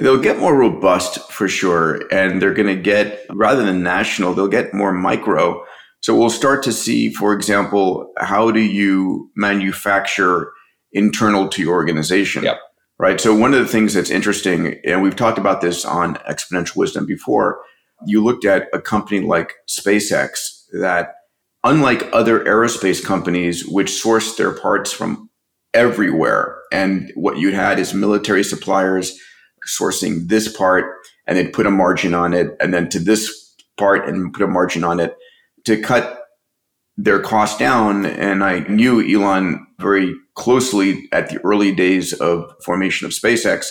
They'll 0.00 0.20
get 0.20 0.38
more 0.38 0.56
robust 0.56 1.30
for 1.30 1.48
sure. 1.48 2.02
And 2.12 2.40
they're 2.40 2.54
going 2.54 2.74
to 2.74 2.80
get, 2.80 3.26
rather 3.30 3.64
than 3.64 3.82
national, 3.82 4.34
they'll 4.34 4.48
get 4.48 4.74
more 4.74 4.92
micro. 4.92 5.64
So 6.00 6.16
we'll 6.16 6.30
start 6.30 6.62
to 6.64 6.72
see, 6.72 7.12
for 7.12 7.32
example, 7.32 8.12
how 8.18 8.50
do 8.50 8.60
you 8.60 9.30
manufacture 9.36 10.52
internal 10.92 11.48
to 11.48 11.62
your 11.62 11.74
organization? 11.74 12.42
Yep. 12.44 12.58
Right. 12.98 13.20
So 13.20 13.34
one 13.34 13.54
of 13.54 13.60
the 13.60 13.66
things 13.66 13.94
that's 13.94 14.10
interesting, 14.10 14.78
and 14.84 15.02
we've 15.02 15.16
talked 15.16 15.38
about 15.38 15.60
this 15.60 15.84
on 15.84 16.16
Exponential 16.28 16.76
Wisdom 16.76 17.06
before, 17.06 17.60
you 18.06 18.22
looked 18.22 18.44
at 18.44 18.68
a 18.74 18.80
company 18.80 19.20
like 19.20 19.54
SpaceX 19.68 20.64
that, 20.80 21.14
unlike 21.64 22.08
other 22.12 22.44
aerospace 22.44 23.04
companies, 23.04 23.66
which 23.66 23.90
source 23.90 24.36
their 24.36 24.52
parts 24.52 24.92
from 24.92 25.30
everywhere, 25.72 26.58
and 26.72 27.10
what 27.14 27.38
you 27.38 27.54
had 27.54 27.78
is 27.78 27.94
military 27.94 28.42
suppliers 28.42 29.18
sourcing 29.68 30.28
this 30.28 30.54
part 30.54 30.84
and 31.26 31.36
then 31.36 31.52
put 31.52 31.66
a 31.66 31.70
margin 31.70 32.14
on 32.14 32.34
it, 32.34 32.56
and 32.60 32.74
then 32.74 32.88
to 32.88 32.98
this 32.98 33.54
part 33.76 34.08
and 34.08 34.32
put 34.32 34.42
a 34.42 34.48
margin 34.48 34.84
on 34.84 35.00
it 35.00 35.16
to 35.64 35.80
cut 35.80 36.24
their 36.96 37.20
cost 37.20 37.58
down. 37.58 38.04
And 38.04 38.44
I 38.44 38.60
knew 38.60 39.00
Elon 39.00 39.66
very 39.78 40.14
closely 40.34 41.08
at 41.12 41.30
the 41.30 41.40
early 41.44 41.74
days 41.74 42.12
of 42.12 42.52
formation 42.64 43.06
of 43.06 43.12
SpaceX. 43.12 43.70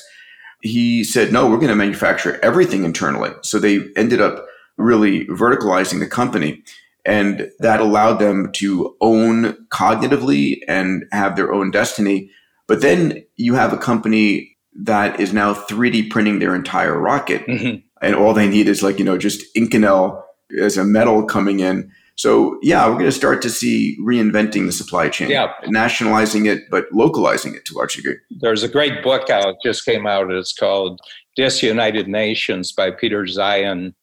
He 0.62 1.04
said, 1.04 1.32
no, 1.32 1.49
we're 1.49 1.58
going 1.58 1.69
to 1.69 1.75
manufacture 1.75 2.39
everything 2.43 2.84
internally. 2.84 3.32
So 3.43 3.60
they 3.60 3.82
ended 3.95 4.19
up 4.19 4.45
really 4.78 5.25
verticalizing 5.28 5.99
the 5.99 6.08
company. 6.08 6.63
And 7.06 7.49
that 7.60 7.80
allowed 7.80 8.19
them 8.19 8.52
to 8.56 8.95
own 8.99 9.65
cognitively 9.67 10.60
and 10.67 11.06
have 11.12 11.36
their 11.36 11.52
own 11.54 11.71
destiny. 11.71 12.30
But 12.67 12.82
then 12.82 13.23
you 13.36 13.56
have 13.56 13.73
a 13.73 13.78
company 13.78 14.58
that 14.73 15.19
is 15.19 15.34
now 15.34 15.53
3D 15.53 16.10
printing 16.10 16.39
their 16.39 16.55
entire 16.55 16.97
rocket. 16.97 17.45
Mm-hmm. 17.45 17.79
And 18.01 18.15
all 18.15 18.34
they 18.34 18.47
need 18.47 18.67
is 18.67 18.82
like, 18.82 18.99
you 18.99 19.05
know, 19.05 19.17
just 19.17 19.43
Inconel 19.55 20.21
as 20.60 20.77
a 20.77 20.84
metal 20.84 21.23
coming 21.23 21.60
in. 21.60 21.91
So 22.15 22.60
yeah, 22.62 22.86
we're 22.88 22.93
going 22.93 23.05
to 23.05 23.12
start 23.12 23.41
to 23.43 23.49
see 23.49 23.97
reinventing 24.01 24.65
the 24.65 24.71
supply 24.71 25.08
chain, 25.10 25.29
yeah. 25.29 25.53
nationalizing 25.67 26.45
it, 26.45 26.69
but 26.69 26.86
localizing 26.91 27.55
it 27.55 27.63
to 27.65 27.75
a 27.75 27.77
large 27.77 27.95
degree. 27.95 28.17
There's 28.41 28.63
a 28.63 28.67
great 28.67 29.03
book 29.03 29.29
out, 29.29 29.55
just 29.63 29.86
came 29.86 30.05
out. 30.05 30.29
It's 30.32 30.53
called 30.53 30.99
Disunited 31.38 32.10
Nations 32.10 32.73
by 32.73 32.91
Peter 32.91 33.23
Zeihan. 33.23 33.93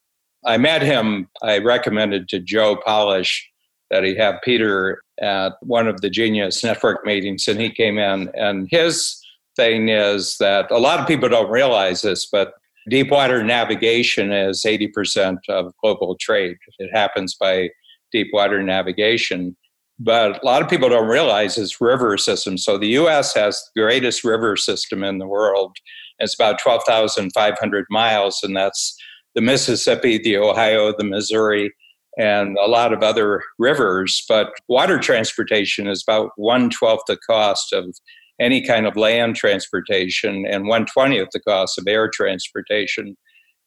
I 0.45 0.57
met 0.57 0.81
him, 0.81 1.27
I 1.43 1.59
recommended 1.59 2.27
to 2.29 2.39
Joe 2.39 2.77
Polish 2.77 3.47
that 3.91 4.03
he 4.03 4.15
have 4.15 4.41
Peter 4.43 5.01
at 5.21 5.53
one 5.61 5.87
of 5.87 6.01
the 6.01 6.09
Genius 6.09 6.63
Network 6.63 7.05
meetings, 7.05 7.47
and 7.47 7.59
he 7.59 7.69
came 7.69 7.97
in, 7.97 8.29
and 8.33 8.67
his 8.71 9.23
thing 9.57 9.89
is 9.89 10.37
that 10.39 10.71
a 10.71 10.77
lot 10.77 11.01
of 11.01 11.07
people 11.07 11.27
don't 11.27 11.51
realize 11.51 12.01
this, 12.01 12.25
but 12.25 12.53
deep 12.89 13.11
water 13.11 13.43
navigation 13.43 14.31
is 14.31 14.63
80% 14.65 15.39
of 15.49 15.73
global 15.83 16.15
trade. 16.19 16.55
It 16.79 16.89
happens 16.93 17.35
by 17.35 17.71
deep 18.13 18.27
water 18.31 18.63
navigation. 18.63 19.57
But 19.99 20.41
a 20.41 20.45
lot 20.45 20.61
of 20.61 20.69
people 20.69 20.89
don't 20.89 21.09
realize 21.09 21.57
it's 21.57 21.81
river 21.81 22.17
system. 22.17 22.57
So 22.57 22.77
the 22.77 22.95
US 22.99 23.33
has 23.33 23.61
the 23.75 23.81
greatest 23.81 24.23
river 24.23 24.55
system 24.55 25.03
in 25.03 25.17
the 25.17 25.27
world. 25.27 25.75
It's 26.19 26.35
about 26.35 26.59
12,500 26.59 27.85
miles, 27.89 28.39
and 28.43 28.55
that's 28.55 28.95
the 29.35 29.41
Mississippi, 29.41 30.17
the 30.17 30.37
Ohio, 30.37 30.93
the 30.97 31.03
Missouri, 31.03 31.73
and 32.17 32.57
a 32.57 32.67
lot 32.67 32.93
of 32.93 33.03
other 33.03 33.43
rivers. 33.59 34.23
But 34.27 34.51
water 34.67 34.97
transportation 34.99 35.87
is 35.87 36.03
about 36.07 36.31
one 36.35 36.69
twelfth 36.69 37.03
the 37.07 37.17
cost 37.17 37.73
of 37.73 37.95
any 38.39 38.61
kind 38.61 38.85
of 38.85 38.95
land 38.95 39.35
transportation 39.35 40.45
and 40.45 40.65
120th 40.65 41.29
the 41.31 41.39
cost 41.39 41.77
of 41.77 41.85
air 41.87 42.09
transportation. 42.09 43.17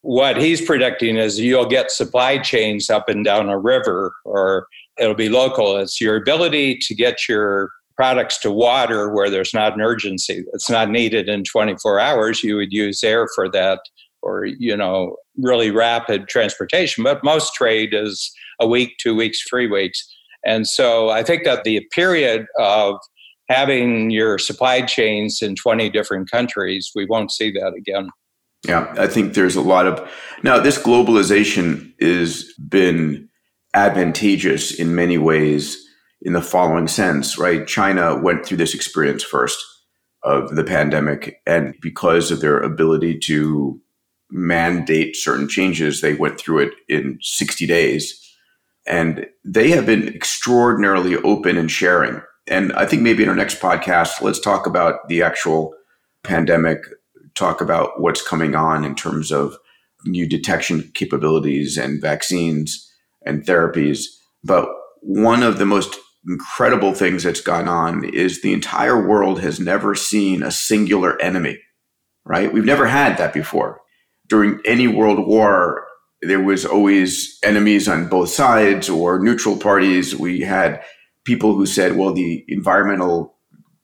What 0.02 0.36
he's 0.36 0.64
predicting 0.64 1.16
is 1.16 1.38
you'll 1.38 1.66
get 1.66 1.90
supply 1.90 2.38
chains 2.38 2.88
up 2.88 3.08
and 3.08 3.24
down 3.24 3.48
a 3.48 3.58
river 3.58 4.12
or 4.24 4.66
it'll 4.98 5.14
be 5.14 5.28
local. 5.28 5.76
It's 5.76 6.00
your 6.00 6.16
ability 6.16 6.78
to 6.82 6.94
get 6.94 7.28
your 7.28 7.70
products 7.96 8.38
to 8.40 8.50
water 8.50 9.12
where 9.12 9.28
there's 9.28 9.52
not 9.52 9.74
an 9.74 9.82
urgency. 9.82 10.44
It's 10.54 10.70
not 10.70 10.88
needed 10.88 11.28
in 11.28 11.44
24 11.44 12.00
hours. 12.00 12.42
You 12.42 12.56
would 12.56 12.72
use 12.72 13.04
air 13.04 13.28
for 13.34 13.50
that 13.50 13.80
or, 14.22 14.46
you 14.46 14.76
know, 14.76 15.16
really 15.36 15.70
rapid 15.70 16.28
transportation. 16.28 17.04
But 17.04 17.24
most 17.24 17.54
trade 17.54 17.92
is 17.92 18.32
a 18.58 18.66
week, 18.66 18.94
two 18.98 19.14
weeks, 19.14 19.42
three 19.48 19.66
weeks. 19.66 20.06
And 20.44 20.66
so 20.66 21.10
I 21.10 21.22
think 21.22 21.44
that 21.44 21.64
the 21.64 21.86
period 21.92 22.46
of 22.58 22.96
having 23.50 24.10
your 24.10 24.38
supply 24.38 24.80
chains 24.80 25.42
in 25.42 25.56
20 25.56 25.90
different 25.90 26.30
countries, 26.30 26.92
we 26.94 27.04
won't 27.04 27.32
see 27.32 27.50
that 27.50 27.74
again. 27.76 28.08
Yeah, 28.66 28.94
I 28.96 29.06
think 29.06 29.34
there's 29.34 29.56
a 29.56 29.60
lot 29.60 29.86
of 29.86 30.08
now 30.42 30.60
this 30.60 30.78
globalization 30.78 31.92
has 32.00 32.44
been 32.68 33.28
advantageous 33.74 34.72
in 34.72 34.94
many 34.94 35.18
ways 35.18 35.84
in 36.22 36.34
the 36.34 36.42
following 36.42 36.86
sense, 36.86 37.38
right? 37.38 37.66
China 37.66 38.16
went 38.20 38.44
through 38.44 38.58
this 38.58 38.74
experience 38.74 39.24
first 39.24 39.58
of 40.22 40.54
the 40.54 40.64
pandemic 40.64 41.40
and 41.46 41.74
because 41.80 42.30
of 42.30 42.40
their 42.40 42.60
ability 42.60 43.18
to 43.18 43.80
mandate 44.30 45.16
certain 45.16 45.48
changes, 45.48 46.00
they 46.00 46.14
went 46.14 46.38
through 46.38 46.58
it 46.58 46.74
in 46.88 47.18
60 47.22 47.66
days. 47.66 48.16
And 48.86 49.26
they 49.44 49.70
have 49.70 49.86
been 49.86 50.08
extraordinarily 50.08 51.16
open 51.16 51.56
and 51.56 51.70
sharing 51.70 52.20
and 52.50 52.72
I 52.74 52.84
think 52.84 53.02
maybe 53.02 53.22
in 53.22 53.28
our 53.28 53.34
next 53.36 53.60
podcast, 53.60 54.20
let's 54.20 54.40
talk 54.40 54.66
about 54.66 55.08
the 55.08 55.22
actual 55.22 55.72
pandemic, 56.24 56.78
talk 57.34 57.60
about 57.60 58.00
what's 58.00 58.26
coming 58.26 58.54
on 58.54 58.84
in 58.84 58.94
terms 58.94 59.32
of 59.32 59.56
new 60.04 60.28
detection 60.28 60.90
capabilities 60.94 61.78
and 61.78 62.00
vaccines 62.02 62.90
and 63.24 63.46
therapies. 63.46 64.04
But 64.44 64.68
one 65.00 65.42
of 65.42 65.58
the 65.58 65.66
most 65.66 65.96
incredible 66.28 66.92
things 66.92 67.22
that's 67.22 67.40
gone 67.40 67.68
on 67.68 68.04
is 68.04 68.42
the 68.42 68.52
entire 68.52 69.06
world 69.06 69.40
has 69.40 69.60
never 69.60 69.94
seen 69.94 70.42
a 70.42 70.50
singular 70.50 71.20
enemy. 71.22 71.58
right? 72.24 72.52
We've 72.52 72.64
never 72.64 72.86
had 72.86 73.16
that 73.18 73.32
before. 73.32 73.80
During 74.28 74.60
any 74.64 74.86
world 74.86 75.26
war, 75.26 75.86
there 76.22 76.40
was 76.40 76.66
always 76.66 77.38
enemies 77.42 77.88
on 77.88 78.08
both 78.08 78.28
sides 78.28 78.88
or 78.88 79.18
neutral 79.18 79.56
parties. 79.56 80.14
We 80.14 80.40
had 80.40 80.82
people 81.24 81.54
who 81.54 81.66
said, 81.66 81.96
well, 81.96 82.12
the 82.12 82.44
environmental 82.48 83.36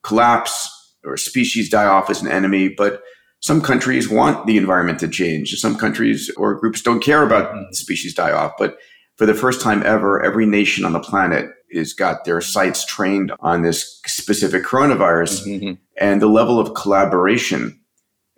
collapse 0.02 0.72
or 1.04 1.16
species 1.16 1.68
die 1.68 1.86
off 1.86 2.10
as 2.10 2.22
an 2.22 2.28
enemy, 2.28 2.68
but 2.68 3.02
some 3.40 3.60
countries 3.60 4.08
want 4.08 4.46
the 4.46 4.56
environment 4.56 4.98
to 5.00 5.08
change. 5.08 5.50
Some 5.54 5.76
countries 5.76 6.30
or 6.36 6.58
groups 6.58 6.82
don't 6.82 7.02
care 7.02 7.22
about 7.22 7.52
mm-hmm. 7.52 7.72
species 7.72 8.14
die 8.14 8.32
off. 8.32 8.52
But 8.58 8.76
for 9.16 9.26
the 9.26 9.34
first 9.34 9.60
time 9.60 9.82
ever, 9.84 10.22
every 10.22 10.46
nation 10.46 10.84
on 10.84 10.92
the 10.92 11.00
planet 11.00 11.50
has 11.72 11.92
got 11.92 12.24
their 12.24 12.40
sights 12.40 12.84
trained 12.84 13.32
on 13.40 13.62
this 13.62 14.00
specific 14.06 14.64
coronavirus. 14.64 15.46
Mm-hmm. 15.46 15.72
And 15.98 16.22
the 16.22 16.28
level 16.28 16.58
of 16.58 16.74
collaboration 16.74 17.80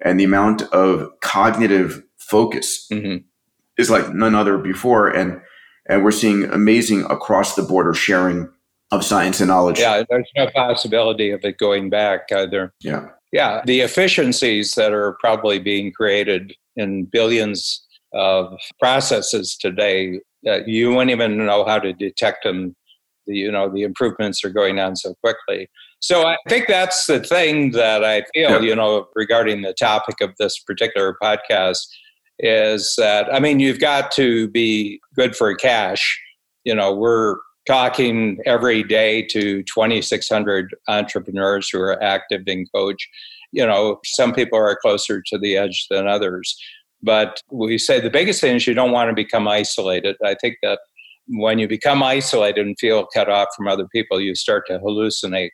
and 0.04 0.18
the 0.18 0.24
amount 0.24 0.62
of 0.62 1.08
cognitive 1.20 2.02
focus 2.16 2.87
mm-hmm. 2.90 3.24
is 3.76 3.90
like 3.90 4.12
none 4.12 4.34
other 4.34 4.58
before. 4.58 5.08
And 5.08 5.40
and 5.88 6.04
we're 6.04 6.11
seeing 6.11 6.44
amazing 6.44 7.04
across 7.04 7.54
the 7.54 7.62
border 7.62 7.94
sharing 7.94 8.50
of 8.90 9.05
science 9.05 9.40
and 9.40 9.48
knowledge. 9.48 9.79
Yeah, 9.79 10.03
there's 10.09 10.31
no 10.37 10.51
possibility 10.51 11.31
of 11.31 11.44
it 11.44 11.59
going 11.59 11.90
back 11.90 12.33
either. 12.33 12.72
Yeah. 12.81 13.09
Yeah, 13.31 13.61
the 13.66 13.81
efficiencies 13.81 14.74
that 14.77 14.92
are 14.92 15.18
probably 15.20 15.59
being 15.59 15.92
created 15.92 16.55
in 16.77 17.05
billions 17.05 17.85
of 18.14 18.57
processes 18.81 19.55
today, 19.61 20.20
uh, 20.46 20.64
you 20.64 20.90
wouldn't 20.90 21.11
even 21.11 21.37
know 21.37 21.66
how 21.66 21.79
to 21.79 21.92
detect 21.92 22.44
them. 22.44 22.74
The, 23.27 23.37
you 23.37 23.53
know, 23.53 23.68
the 23.68 23.83
improvements 23.83 24.42
are 24.44 24.51
going 24.51 24.79
on 24.79 24.96
so 24.96 25.14
quickly. 25.22 25.68
So 26.01 26.27
I 26.27 26.38
think 26.48 26.68
that's 26.68 27.05
the 27.05 27.20
thing 27.20 27.72
that 27.72 28.03
I 28.03 28.22
feel, 28.33 28.51
yeah. 28.51 28.61
you 28.61 28.74
know, 28.74 29.09
regarding 29.14 29.61
the 29.61 29.74
topic 29.74 30.22
of 30.22 30.31
this 30.38 30.59
particular 30.61 31.14
podcast 31.22 31.87
is 32.38 32.94
that, 32.96 33.33
I 33.35 33.40
mean, 33.40 33.61
you've 33.61 33.81
got 33.81 34.11
to 34.12 34.48
be 34.48 35.01
good 35.14 35.37
for 35.37 35.55
cash. 35.55 36.18
You 36.64 36.74
know, 36.74 36.94
we're 36.94 37.37
talking 37.68 38.38
every 38.46 38.83
day 38.83 39.22
to 39.22 39.62
2,600 39.62 40.74
entrepreneurs 40.88 41.68
who 41.68 41.78
are 41.81 42.02
active 42.02 42.42
in 42.46 42.66
coach. 42.74 43.09
You 43.52 43.66
know, 43.66 44.00
some 44.04 44.33
people 44.33 44.59
are 44.59 44.78
closer 44.81 45.22
to 45.26 45.38
the 45.38 45.57
edge 45.57 45.87
than 45.90 46.09
others. 46.09 46.57
But 47.02 47.40
we 47.50 47.78
say 47.78 48.00
the 48.00 48.11
biggest 48.11 48.40
thing 48.40 48.57
is 48.57 48.66
you 48.66 48.74
don't 48.74 48.90
want 48.90 49.11
to 49.11 49.14
become 49.14 49.46
isolated. 49.46 50.16
I 50.24 50.35
think 50.35 50.57
that 50.62 50.81
when 51.28 51.59
you 51.59 51.68
become 51.68 52.02
isolated 52.02 52.66
and 52.66 52.78
feel 52.78 53.07
cut 53.14 53.28
off 53.28 53.48
from 53.54 53.68
other 53.68 53.87
people, 53.88 54.18
you 54.18 54.35
start 54.35 54.66
to 54.68 54.78
hallucinate 54.78 55.50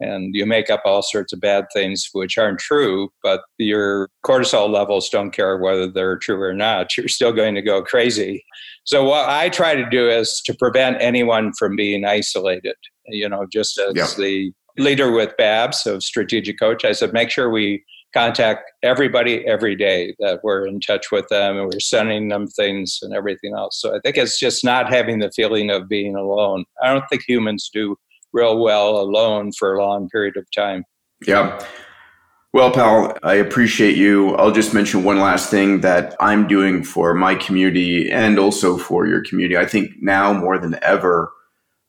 and 0.00 0.34
you 0.34 0.46
make 0.46 0.70
up 0.70 0.82
all 0.84 1.02
sorts 1.02 1.32
of 1.32 1.40
bad 1.40 1.66
things 1.72 2.08
which 2.12 2.38
aren't 2.38 2.60
true, 2.60 3.10
but 3.22 3.40
your 3.58 4.08
cortisol 4.24 4.70
levels 4.70 5.08
don't 5.10 5.32
care 5.32 5.58
whether 5.58 5.90
they're 5.90 6.18
true 6.18 6.40
or 6.40 6.54
not. 6.54 6.96
You're 6.96 7.08
still 7.08 7.32
going 7.32 7.56
to 7.56 7.62
go 7.62 7.82
crazy. 7.82 8.44
So, 8.88 9.04
what 9.04 9.28
I 9.28 9.50
try 9.50 9.74
to 9.74 9.86
do 9.90 10.08
is 10.08 10.40
to 10.46 10.54
prevent 10.54 10.96
anyone 11.02 11.52
from 11.58 11.76
being 11.76 12.06
isolated. 12.06 12.74
You 13.06 13.28
know, 13.28 13.44
just 13.52 13.78
as 13.78 14.16
the 14.16 14.50
leader 14.78 15.12
with 15.12 15.36
Babs 15.36 15.86
of 15.86 16.02
Strategic 16.02 16.58
Coach, 16.58 16.86
I 16.86 16.92
said, 16.92 17.12
make 17.12 17.28
sure 17.28 17.50
we 17.50 17.84
contact 18.14 18.62
everybody 18.82 19.46
every 19.46 19.76
day 19.76 20.14
that 20.20 20.40
we're 20.42 20.66
in 20.66 20.80
touch 20.80 21.12
with 21.12 21.28
them 21.28 21.58
and 21.58 21.66
we're 21.66 21.80
sending 21.80 22.28
them 22.28 22.46
things 22.46 23.00
and 23.02 23.12
everything 23.12 23.52
else. 23.54 23.78
So 23.78 23.94
I 23.94 24.00
think 24.02 24.16
it's 24.16 24.40
just 24.40 24.64
not 24.64 24.90
having 24.90 25.18
the 25.18 25.30
feeling 25.32 25.68
of 25.68 25.86
being 25.86 26.16
alone. 26.16 26.64
I 26.82 26.90
don't 26.90 27.04
think 27.10 27.24
humans 27.28 27.68
do 27.70 27.94
real 28.32 28.58
well 28.58 28.96
alone 28.96 29.52
for 29.52 29.74
a 29.74 29.84
long 29.84 30.08
period 30.08 30.38
of 30.38 30.46
time. 30.56 30.84
Yeah. 31.26 31.62
Well, 32.52 32.70
pal, 32.70 33.16
I 33.22 33.34
appreciate 33.34 33.96
you. 33.96 34.34
I'll 34.36 34.52
just 34.52 34.72
mention 34.72 35.04
one 35.04 35.20
last 35.20 35.50
thing 35.50 35.82
that 35.82 36.16
I'm 36.18 36.46
doing 36.46 36.82
for 36.82 37.12
my 37.14 37.34
community 37.34 38.10
and 38.10 38.38
also 38.38 38.78
for 38.78 39.06
your 39.06 39.22
community. 39.22 39.58
I 39.58 39.66
think 39.66 39.90
now 40.00 40.32
more 40.32 40.58
than 40.58 40.78
ever, 40.82 41.30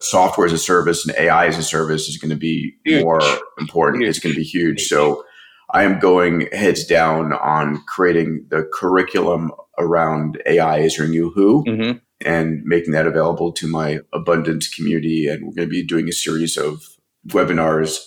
software 0.00 0.46
as 0.46 0.52
a 0.52 0.58
service 0.58 1.06
and 1.06 1.16
AI 1.16 1.46
as 1.46 1.58
a 1.58 1.62
service 1.62 2.08
is 2.08 2.18
going 2.18 2.30
to 2.30 2.36
be 2.36 2.74
huge. 2.84 3.02
more 3.02 3.20
important. 3.58 4.02
Huge. 4.02 4.10
It's 4.10 4.18
going 4.18 4.34
to 4.34 4.40
be 4.40 4.46
huge. 4.46 4.82
So 4.82 5.24
I 5.72 5.84
am 5.84 5.98
going 5.98 6.48
heads 6.52 6.84
down 6.84 7.32
on 7.32 7.82
creating 7.86 8.46
the 8.50 8.68
curriculum 8.72 9.52
around 9.78 10.42
AI 10.46 10.80
as 10.80 10.98
your 10.98 11.06
new 11.06 11.30
who. 11.30 11.64
Mm-hmm 11.64 11.98
and 12.24 12.62
making 12.64 12.92
that 12.92 13.06
available 13.06 13.52
to 13.52 13.66
my 13.66 14.00
abundance 14.12 14.68
community. 14.68 15.26
And 15.26 15.42
we're 15.42 15.54
going 15.54 15.68
to 15.68 15.72
be 15.72 15.82
doing 15.82 16.08
a 16.08 16.12
series 16.12 16.56
of 16.56 16.82
webinars 17.28 17.98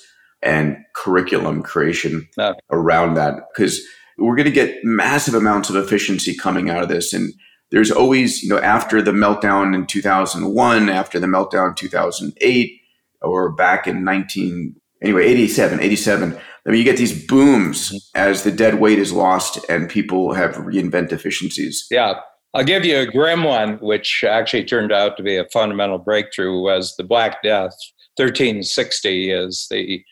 and 0.44 0.78
curriculum 0.96 1.64
creation 1.64 2.28
okay. 2.38 2.60
around 2.72 3.16
that 3.16 3.36
because 3.54 3.82
we're 4.18 4.36
going 4.36 4.46
to 4.46 4.52
get 4.52 4.84
massive 4.84 5.34
amounts 5.34 5.70
of 5.70 5.76
efficiency 5.76 6.36
coming 6.36 6.70
out 6.70 6.84
of 6.84 6.90
this. 6.90 7.14
And 7.14 7.34
there's 7.72 7.92
always, 7.92 8.44
you 8.44 8.50
know, 8.50 8.60
after 8.60 9.02
the 9.02 9.12
meltdown 9.12 9.74
in 9.74 9.88
2001, 9.88 10.90
after 10.90 11.20
the 11.20 11.28
meltdown 11.28 11.70
in 11.70 11.76
2008, 11.76 12.80
or 13.22 13.52
back 13.52 13.88
in 13.88 14.04
19, 14.04 14.76
anyway, 15.02 15.26
87, 15.26 15.80
87, 15.80 16.38
I 16.66 16.70
mean, 16.70 16.78
you 16.78 16.84
get 16.84 16.98
these 16.98 17.26
booms 17.26 17.90
mm-hmm. 17.90 17.98
as 18.16 18.44
the 18.44 18.52
dead 18.52 18.80
weight 18.80 19.00
is 19.00 19.12
lost 19.12 19.60
and 19.70 19.90
people 19.90 20.34
have 20.34 20.56
reinvent 20.56 21.12
efficiencies. 21.12 21.88
Yeah. 21.90 22.20
I'll 22.54 22.64
give 22.64 22.86
you 22.86 23.00
a 23.00 23.08
grim 23.08 23.44
one, 23.44 23.78
which 23.80 24.24
actually 24.24 24.66
turned 24.66 24.92
out 24.92 25.18
to 25.18 25.24
be 25.24 25.38
a 25.38 25.50
fundamental 25.52 25.98
breakthrough, 25.98 26.62
was 26.62 26.96
the 26.98 27.04
Black 27.04 27.42
Death. 27.42 27.74
1360 28.18 29.32
is 29.32 29.66
the 29.72 30.04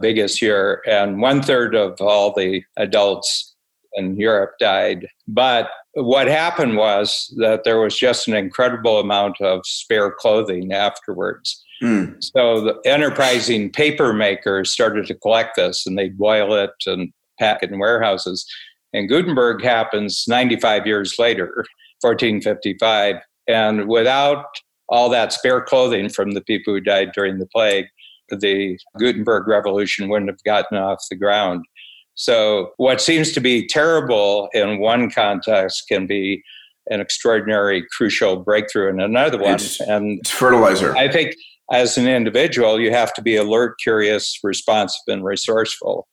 biggest 0.00 0.42
year, 0.42 0.82
and 0.86 1.20
one 1.20 1.42
third 1.42 1.74
of 1.74 2.00
all 2.00 2.32
the 2.34 2.62
adults 2.76 3.54
in 3.94 4.18
Europe 4.18 4.52
died. 4.60 5.08
But 5.26 5.70
what 5.94 6.26
happened 6.26 6.76
was 6.76 7.34
that 7.38 7.64
there 7.64 7.80
was 7.80 7.98
just 7.98 8.28
an 8.28 8.34
incredible 8.34 9.00
amount 9.00 9.40
of 9.40 9.60
spare 9.64 10.10
clothing 10.10 10.72
afterwards. 10.72 11.64
Mm. 11.82 12.22
So 12.36 12.60
the 12.60 12.80
enterprising 12.84 13.70
paper 13.70 14.12
makers 14.12 14.70
started 14.70 15.06
to 15.06 15.14
collect 15.14 15.56
this 15.56 15.86
and 15.86 15.98
they'd 15.98 16.18
boil 16.18 16.54
it 16.54 16.70
and 16.86 17.12
pack 17.38 17.62
it 17.62 17.70
in 17.70 17.78
warehouses. 17.78 18.46
And 18.92 19.08
Gutenberg 19.08 19.62
happens 19.62 20.24
95 20.28 20.86
years 20.86 21.18
later. 21.18 21.64
1455. 22.02 23.16
And 23.48 23.88
without 23.88 24.44
all 24.88 25.08
that 25.10 25.32
spare 25.32 25.60
clothing 25.60 26.08
from 26.08 26.32
the 26.32 26.40
people 26.42 26.74
who 26.74 26.80
died 26.80 27.12
during 27.12 27.38
the 27.38 27.46
plague, 27.46 27.86
the 28.30 28.78
Gutenberg 28.98 29.46
Revolution 29.46 30.08
wouldn't 30.08 30.30
have 30.30 30.42
gotten 30.44 30.78
off 30.78 31.04
the 31.10 31.16
ground. 31.16 31.64
So, 32.14 32.72
what 32.78 33.00
seems 33.00 33.32
to 33.32 33.40
be 33.40 33.66
terrible 33.66 34.48
in 34.54 34.78
one 34.78 35.10
context 35.10 35.84
can 35.88 36.06
be 36.06 36.42
an 36.90 37.00
extraordinary, 37.00 37.84
crucial 37.96 38.36
breakthrough 38.36 38.88
in 38.88 39.00
another 39.00 39.38
one. 39.38 39.54
It's, 39.54 39.80
and 39.80 40.20
it's 40.20 40.30
fertilizer. 40.30 40.96
I 40.96 41.10
think 41.10 41.34
as 41.72 41.98
an 41.98 42.06
individual, 42.06 42.80
you 42.80 42.92
have 42.92 43.12
to 43.14 43.22
be 43.22 43.36
alert, 43.36 43.76
curious, 43.82 44.38
responsive, 44.42 45.02
and 45.08 45.24
resourceful 45.24 46.06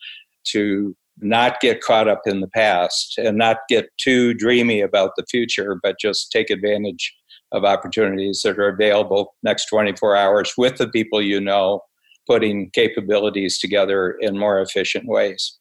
to 0.46 0.96
not 1.20 1.60
get 1.60 1.82
caught 1.82 2.08
up 2.08 2.22
in 2.26 2.42
the 2.42 2.48
past 2.48 3.18
and 3.18 3.38
not 3.38 3.58
get 3.70 3.86
too 3.98 4.34
dreamy 4.34 4.82
about 4.82 5.12
the 5.16 5.26
future, 5.30 5.80
but 5.82 6.00
just 6.00 6.32
take 6.32 6.50
advantage 6.50 7.14
of 7.52 7.64
opportunities 7.64 8.42
that 8.44 8.58
are 8.58 8.70
available 8.70 9.36
next 9.44 9.68
24 9.68 10.16
hours 10.16 10.54
with 10.58 10.78
the 10.78 10.88
people 10.88 11.22
you 11.22 11.40
know, 11.40 11.82
putting 12.28 12.70
capabilities 12.72 13.58
together 13.60 14.18
in 14.20 14.38
more 14.38 14.60
efficient 14.60 15.06
ways. 15.08 15.58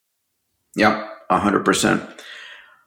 Yeah, 0.76 1.08
100%. 1.30 2.20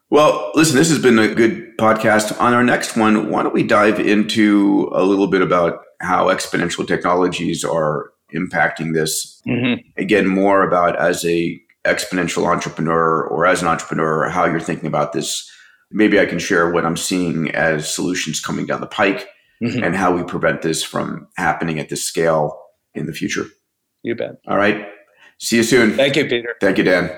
Well, 0.09 0.51
listen, 0.55 0.75
this 0.75 0.89
has 0.89 0.99
been 0.99 1.19
a 1.19 1.33
good 1.33 1.77
podcast. 1.77 2.39
On 2.39 2.53
our 2.53 2.63
next 2.63 2.95
one, 2.95 3.29
why 3.29 3.43
don't 3.43 3.53
we 3.53 3.63
dive 3.63 3.99
into 3.99 4.89
a 4.93 5.03
little 5.03 5.27
bit 5.27 5.41
about 5.41 5.81
how 5.99 6.27
exponential 6.27 6.87
technologies 6.87 7.63
are 7.63 8.11
impacting 8.33 8.93
this? 8.93 9.41
Mm-hmm. 9.47 9.81
Again, 9.97 10.27
more 10.27 10.63
about 10.63 10.95
as 10.97 11.25
a 11.25 11.59
exponential 11.85 12.47
entrepreneur 12.47 13.27
or 13.27 13.45
as 13.45 13.61
an 13.61 13.67
entrepreneur, 13.67 14.29
how 14.29 14.45
you're 14.45 14.59
thinking 14.59 14.87
about 14.87 15.13
this. 15.13 15.49
Maybe 15.91 16.19
I 16.19 16.25
can 16.25 16.39
share 16.39 16.71
what 16.71 16.85
I'm 16.85 16.97
seeing 16.97 17.51
as 17.51 17.91
solutions 17.93 18.39
coming 18.39 18.65
down 18.65 18.81
the 18.81 18.87
pike 18.87 19.27
mm-hmm. 19.61 19.83
and 19.83 19.95
how 19.95 20.15
we 20.15 20.23
prevent 20.23 20.61
this 20.61 20.83
from 20.83 21.27
happening 21.37 21.79
at 21.79 21.89
this 21.89 22.03
scale 22.03 22.59
in 22.93 23.05
the 23.05 23.13
future. 23.13 23.45
You 24.05 24.13
bet. 24.13 24.37
All 24.47 24.55
right. 24.57 24.85
See 25.39 25.57
you 25.57 25.63
soon. 25.63 25.97
Thank 25.97 26.15
you, 26.15 26.25
Peter. 26.25 26.55
Thank 26.61 26.77
you, 26.77 26.83
Dan. 26.83 27.09